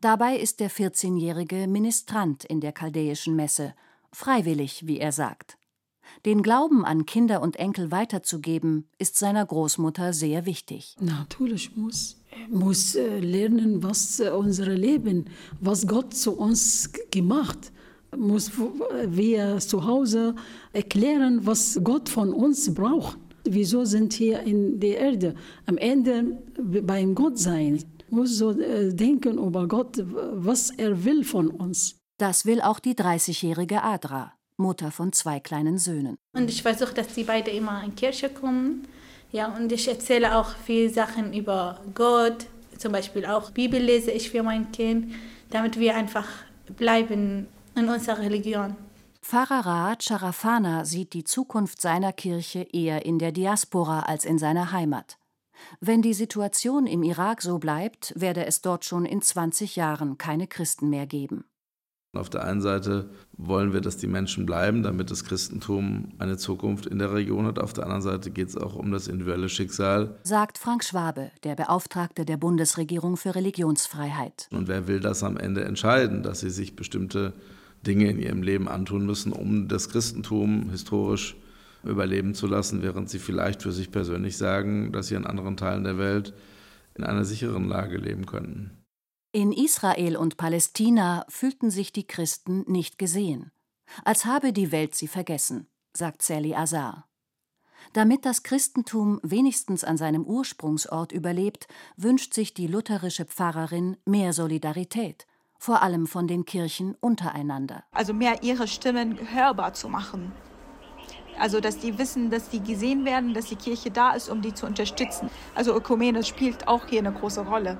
Dabei 0.00 0.36
ist 0.36 0.60
der 0.60 0.70
14-jährige 0.70 1.66
Ministrant 1.66 2.44
in 2.44 2.60
der 2.60 2.72
chaldäischen 2.72 3.34
Messe, 3.34 3.74
freiwillig, 4.12 4.86
wie 4.86 4.98
er 4.98 5.12
sagt. 5.12 5.58
Den 6.24 6.42
Glauben 6.42 6.84
an 6.84 7.04
Kinder 7.04 7.42
und 7.42 7.56
Enkel 7.56 7.90
weiterzugeben, 7.90 8.88
ist 8.98 9.18
seiner 9.18 9.44
Großmutter 9.44 10.12
sehr 10.12 10.46
wichtig. 10.46 10.96
Natürlich 11.00 11.76
muss 11.76 12.18
muss 12.48 12.94
äh, 12.94 13.18
lernen, 13.18 13.82
was 13.82 14.20
äh, 14.20 14.30
unser 14.30 14.68
Leben, 14.68 15.26
was 15.60 15.86
Gott 15.86 16.14
zu 16.14 16.36
uns 16.36 16.90
gemacht, 17.10 17.72
muss 18.16 18.50
wir 19.06 19.58
zu 19.58 19.84
Hause 19.84 20.34
erklären, 20.72 21.40
was 21.42 21.78
Gott 21.82 22.08
von 22.08 22.32
uns 22.32 22.72
braucht. 22.72 23.18
Wieso 23.44 23.84
sind 23.84 24.18
wir 24.18 24.40
in 24.40 24.78
der 24.80 24.98
Erde? 24.98 25.34
Am 25.66 25.78
Ende 25.78 26.38
beim 26.58 27.14
Gott 27.14 27.38
sein. 27.38 27.82
Muss 28.10 28.38
so 28.38 28.50
äh, 28.50 28.92
denken 28.92 29.38
über 29.38 29.68
Gott, 29.68 30.02
was 30.32 30.70
er 30.70 31.04
will 31.04 31.24
von 31.24 31.48
uns. 31.48 31.98
Das 32.18 32.46
will 32.46 32.60
auch 32.60 32.78
die 32.78 32.94
30-jährige 32.94 33.82
Adra. 33.82 34.32
Mutter 34.56 34.90
von 34.90 35.12
zwei 35.12 35.38
kleinen 35.38 35.78
Söhnen. 35.78 36.16
Und 36.36 36.50
ich 36.50 36.62
versuche, 36.62 36.92
dass 36.92 37.14
die 37.14 37.24
beide 37.24 37.50
immer 37.50 37.82
in 37.84 37.90
die 37.90 37.96
Kirche 37.96 38.28
kommen. 38.28 38.88
Ja, 39.30 39.54
und 39.54 39.70
ich 39.70 39.86
erzähle 39.86 40.36
auch 40.36 40.50
viele 40.64 40.90
Sachen 40.90 41.32
über 41.32 41.80
Gott. 41.94 42.46
Zum 42.76 42.92
Beispiel 42.92 43.24
auch 43.24 43.50
Bibel 43.50 43.80
lese 43.80 44.10
ich 44.10 44.30
für 44.30 44.42
mein 44.42 44.72
Kind, 44.72 45.12
damit 45.50 45.78
wir 45.78 45.94
einfach 45.94 46.26
bleiben 46.76 47.46
in 47.78 47.88
unserer 47.88 48.18
Religion. 48.18 48.76
Pfarrer 49.22 49.66
Raad 49.66 50.02
Charafana 50.02 50.84
sieht 50.84 51.12
die 51.12 51.24
Zukunft 51.24 51.80
seiner 51.80 52.12
Kirche 52.12 52.66
eher 52.72 53.04
in 53.04 53.18
der 53.18 53.32
Diaspora 53.32 54.00
als 54.00 54.24
in 54.24 54.38
seiner 54.38 54.72
Heimat. 54.72 55.18
Wenn 55.80 56.02
die 56.02 56.14
Situation 56.14 56.86
im 56.86 57.02
Irak 57.02 57.42
so 57.42 57.58
bleibt, 57.58 58.12
werde 58.16 58.46
es 58.46 58.60
dort 58.62 58.84
schon 58.84 59.04
in 59.04 59.22
20 59.22 59.76
Jahren 59.76 60.18
keine 60.18 60.46
Christen 60.46 60.88
mehr 60.88 61.06
geben. 61.06 61.44
Auf 62.16 62.30
der 62.30 62.44
einen 62.44 62.62
Seite 62.62 63.10
wollen 63.36 63.74
wir, 63.74 63.82
dass 63.82 63.98
die 63.98 64.06
Menschen 64.06 64.46
bleiben, 64.46 64.82
damit 64.82 65.10
das 65.10 65.24
Christentum 65.24 66.14
eine 66.18 66.38
Zukunft 66.38 66.86
in 66.86 66.98
der 66.98 67.12
Region 67.12 67.44
hat. 67.44 67.58
Auf 67.58 67.74
der 67.74 67.84
anderen 67.84 68.02
Seite 68.02 68.30
geht 68.30 68.48
es 68.48 68.56
auch 68.56 68.76
um 68.76 68.90
das 68.90 69.08
individuelle 69.08 69.50
Schicksal. 69.50 70.18
Sagt 70.22 70.56
Frank 70.56 70.84
Schwabe, 70.84 71.30
der 71.44 71.54
Beauftragte 71.54 72.24
der 72.24 72.38
Bundesregierung 72.38 73.18
für 73.18 73.34
Religionsfreiheit. 73.34 74.48
Und 74.52 74.68
wer 74.68 74.88
will 74.88 75.00
das 75.00 75.22
am 75.22 75.36
Ende 75.36 75.64
entscheiden, 75.64 76.22
dass 76.22 76.40
sie 76.40 76.50
sich 76.50 76.76
bestimmte 76.76 77.34
Dinge 77.88 78.10
in 78.10 78.18
ihrem 78.18 78.42
Leben 78.42 78.68
antun 78.68 79.06
müssen, 79.06 79.32
um 79.32 79.66
das 79.66 79.88
Christentum 79.88 80.70
historisch 80.70 81.36
überleben 81.82 82.34
zu 82.34 82.46
lassen, 82.46 82.82
während 82.82 83.08
sie 83.08 83.18
vielleicht 83.18 83.62
für 83.62 83.72
sich 83.72 83.90
persönlich 83.90 84.36
sagen, 84.36 84.92
dass 84.92 85.08
sie 85.08 85.14
in 85.14 85.24
anderen 85.24 85.56
Teilen 85.56 85.84
der 85.84 85.96
Welt 85.96 86.34
in 86.94 87.04
einer 87.04 87.24
sicheren 87.24 87.66
Lage 87.66 87.96
leben 87.96 88.26
könnten. 88.26 88.84
In 89.32 89.52
Israel 89.52 90.16
und 90.16 90.36
Palästina 90.36 91.24
fühlten 91.28 91.70
sich 91.70 91.92
die 91.92 92.06
Christen 92.06 92.64
nicht 92.66 92.98
gesehen, 92.98 93.52
als 94.04 94.26
habe 94.26 94.52
die 94.52 94.70
Welt 94.70 94.94
sie 94.94 95.08
vergessen, 95.08 95.66
sagt 95.94 96.22
Sally 96.22 96.54
Azar. 96.54 97.08
Damit 97.92 98.26
das 98.26 98.42
Christentum 98.42 99.18
wenigstens 99.22 99.84
an 99.84 99.96
seinem 99.96 100.24
Ursprungsort 100.24 101.12
überlebt, 101.12 101.68
wünscht 101.96 102.34
sich 102.34 102.52
die 102.52 102.66
lutherische 102.66 103.24
Pfarrerin 103.24 103.96
mehr 104.04 104.32
Solidarität, 104.32 105.26
vor 105.58 105.82
allem 105.82 106.06
von 106.06 106.26
den 106.26 106.44
Kirchen 106.44 106.96
untereinander. 107.00 107.84
Also 107.92 108.14
mehr 108.14 108.42
ihre 108.42 108.68
Stimmen 108.68 109.18
hörbar 109.34 109.74
zu 109.74 109.88
machen. 109.88 110.32
Also, 111.38 111.60
dass 111.60 111.78
die 111.78 111.98
wissen, 111.98 112.30
dass 112.30 112.48
die 112.48 112.60
gesehen 112.60 113.04
werden, 113.04 113.32
dass 113.32 113.46
die 113.46 113.56
Kirche 113.56 113.90
da 113.90 114.10
ist, 114.12 114.28
um 114.28 114.42
die 114.42 114.54
zu 114.54 114.66
unterstützen. 114.66 115.30
Also, 115.54 115.74
Ökumene 115.76 116.24
spielt 116.24 116.66
auch 116.66 116.86
hier 116.86 116.98
eine 116.98 117.12
große 117.12 117.46
Rolle. 117.46 117.78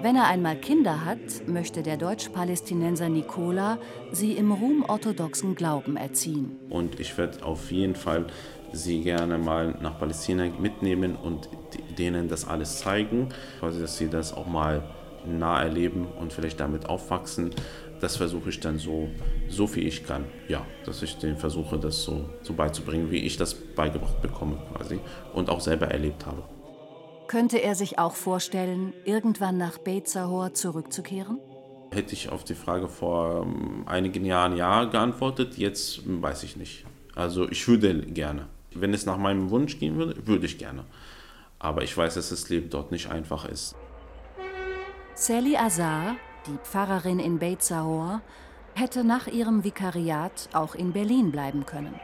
Wenn 0.00 0.14
er 0.14 0.28
einmal 0.28 0.54
Kinder 0.54 1.04
hat, 1.04 1.48
möchte 1.48 1.82
der 1.82 1.96
Deutsch-Palästinenser 1.96 3.08
Nicola 3.08 3.78
sie 4.12 4.34
im 4.34 4.52
ruhmorthodoxen 4.52 5.56
Glauben 5.56 5.96
erziehen. 5.96 6.56
Und 6.70 7.00
ich 7.00 7.18
werde 7.18 7.44
auf 7.44 7.72
jeden 7.72 7.96
Fall 7.96 8.26
sie 8.72 9.02
gerne 9.02 9.38
mal 9.38 9.76
nach 9.80 9.98
Palästina 9.98 10.46
mitnehmen 10.60 11.16
und 11.16 11.48
denen 11.98 12.28
das 12.28 12.46
alles 12.46 12.78
zeigen, 12.78 13.30
quasi, 13.58 13.80
dass 13.80 13.98
sie 13.98 14.08
das 14.08 14.32
auch 14.32 14.46
mal 14.46 14.84
nah 15.26 15.60
erleben 15.60 16.06
und 16.06 16.32
vielleicht 16.32 16.60
damit 16.60 16.86
aufwachsen. 16.86 17.50
Das 18.00 18.16
versuche 18.16 18.50
ich 18.50 18.60
dann 18.60 18.78
so, 18.78 19.08
so 19.48 19.74
wie 19.74 19.80
ich 19.80 20.04
kann. 20.04 20.26
Ja, 20.46 20.64
dass 20.84 21.02
ich 21.02 21.16
denen 21.18 21.36
versuche, 21.36 21.76
das 21.76 22.04
so, 22.04 22.24
so 22.42 22.52
beizubringen, 22.52 23.10
wie 23.10 23.26
ich 23.26 23.36
das 23.36 23.52
beigebracht 23.52 24.22
bekomme 24.22 24.58
quasi 24.72 25.00
und 25.32 25.50
auch 25.50 25.60
selber 25.60 25.88
erlebt 25.88 26.24
habe. 26.24 26.44
Könnte 27.28 27.58
er 27.58 27.74
sich 27.74 27.98
auch 27.98 28.14
vorstellen, 28.14 28.94
irgendwann 29.04 29.58
nach 29.58 29.76
Beit 29.76 30.08
Sahor 30.08 30.54
zurückzukehren? 30.54 31.38
Hätte 31.90 32.14
ich 32.14 32.30
auf 32.30 32.42
die 32.42 32.54
Frage 32.54 32.88
vor 32.88 33.42
ähm, 33.42 33.84
einigen 33.86 34.24
Jahren 34.24 34.56
ja 34.56 34.84
geantwortet, 34.84 35.58
jetzt 35.58 36.00
weiß 36.04 36.42
ich 36.42 36.56
nicht. 36.56 36.86
Also 37.14 37.46
ich 37.50 37.68
würde 37.68 38.00
gerne. 38.06 38.46
Wenn 38.72 38.94
es 38.94 39.04
nach 39.04 39.18
meinem 39.18 39.50
Wunsch 39.50 39.78
gehen 39.78 39.96
würde, 39.96 40.26
würde 40.26 40.46
ich 40.46 40.56
gerne. 40.56 40.84
Aber 41.58 41.82
ich 41.82 41.94
weiß, 41.94 42.14
dass 42.14 42.30
das 42.30 42.48
Leben 42.48 42.70
dort 42.70 42.92
nicht 42.92 43.10
einfach 43.10 43.44
ist. 43.44 43.74
Sally 45.14 45.56
Azar, 45.56 46.16
die 46.46 46.56
Pfarrerin 46.62 47.18
in 47.18 47.38
Beit 47.38 47.62
Sahor, 47.62 48.22
hätte 48.74 49.04
nach 49.04 49.26
ihrem 49.26 49.64
Vikariat 49.64 50.48
auch 50.54 50.74
in 50.74 50.92
Berlin 50.92 51.30
bleiben 51.30 51.66
können. 51.66 51.94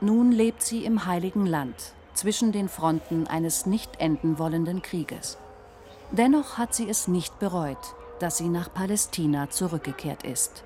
Nun 0.00 0.32
lebt 0.32 0.62
sie 0.62 0.84
im 0.84 1.04
Heiligen 1.04 1.44
Land, 1.44 1.94
zwischen 2.16 2.52
den 2.52 2.68
Fronten 2.68 3.26
eines 3.26 3.66
nicht 3.66 4.00
enden 4.00 4.38
wollenden 4.38 4.82
Krieges. 4.82 5.38
Dennoch 6.10 6.58
hat 6.58 6.74
sie 6.74 6.88
es 6.88 7.08
nicht 7.08 7.38
bereut, 7.38 7.78
dass 8.20 8.38
sie 8.38 8.48
nach 8.48 8.72
Palästina 8.72 9.50
zurückgekehrt 9.50 10.22
ist. 10.22 10.64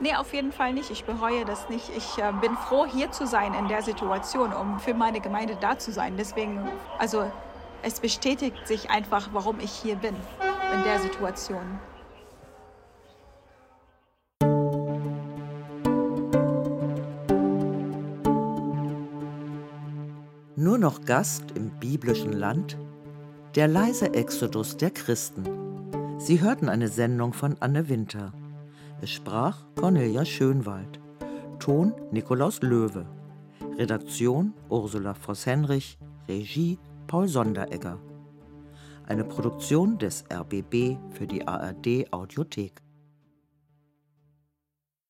Nee, 0.00 0.14
auf 0.16 0.32
jeden 0.34 0.52
Fall 0.52 0.72
nicht. 0.72 0.90
Ich 0.90 1.04
bereue 1.04 1.44
das 1.44 1.68
nicht. 1.68 1.88
Ich 1.96 2.18
äh, 2.18 2.32
bin 2.40 2.56
froh, 2.56 2.84
hier 2.84 3.12
zu 3.12 3.26
sein 3.26 3.54
in 3.54 3.68
der 3.68 3.82
Situation, 3.82 4.52
um 4.52 4.80
für 4.80 4.92
meine 4.92 5.20
Gemeinde 5.20 5.56
da 5.60 5.78
zu 5.78 5.92
sein. 5.92 6.16
Deswegen, 6.16 6.68
also 6.98 7.30
es 7.82 8.00
bestätigt 8.00 8.66
sich 8.66 8.90
einfach, 8.90 9.28
warum 9.32 9.60
ich 9.60 9.70
hier 9.70 9.96
bin, 9.96 10.16
in 10.74 10.82
der 10.82 10.98
Situation. 10.98 11.78
Nur 20.64 20.78
noch 20.78 21.04
Gast 21.04 21.44
im 21.56 21.68
biblischen 21.78 22.32
Land? 22.32 22.78
Der 23.54 23.68
leise 23.68 24.14
Exodus 24.14 24.78
der 24.78 24.90
Christen. 24.90 25.44
Sie 26.16 26.40
hörten 26.40 26.70
eine 26.70 26.88
Sendung 26.88 27.34
von 27.34 27.56
Anne 27.60 27.90
Winter. 27.90 28.32
Es 29.02 29.10
sprach 29.10 29.66
Cornelia 29.78 30.24
Schönwald. 30.24 31.00
Ton 31.58 31.92
Nikolaus 32.12 32.62
Löwe. 32.62 33.04
Redaktion 33.76 34.54
Ursula 34.70 35.12
Voss-Henrich. 35.12 35.98
Regie 36.30 36.78
Paul 37.08 37.28
Sonderegger. 37.28 37.98
Eine 39.06 39.24
Produktion 39.24 39.98
des 39.98 40.24
RBB 40.32 40.96
für 41.10 41.26
die 41.26 41.46
ARD 41.46 42.10
Audiothek. 42.10 42.80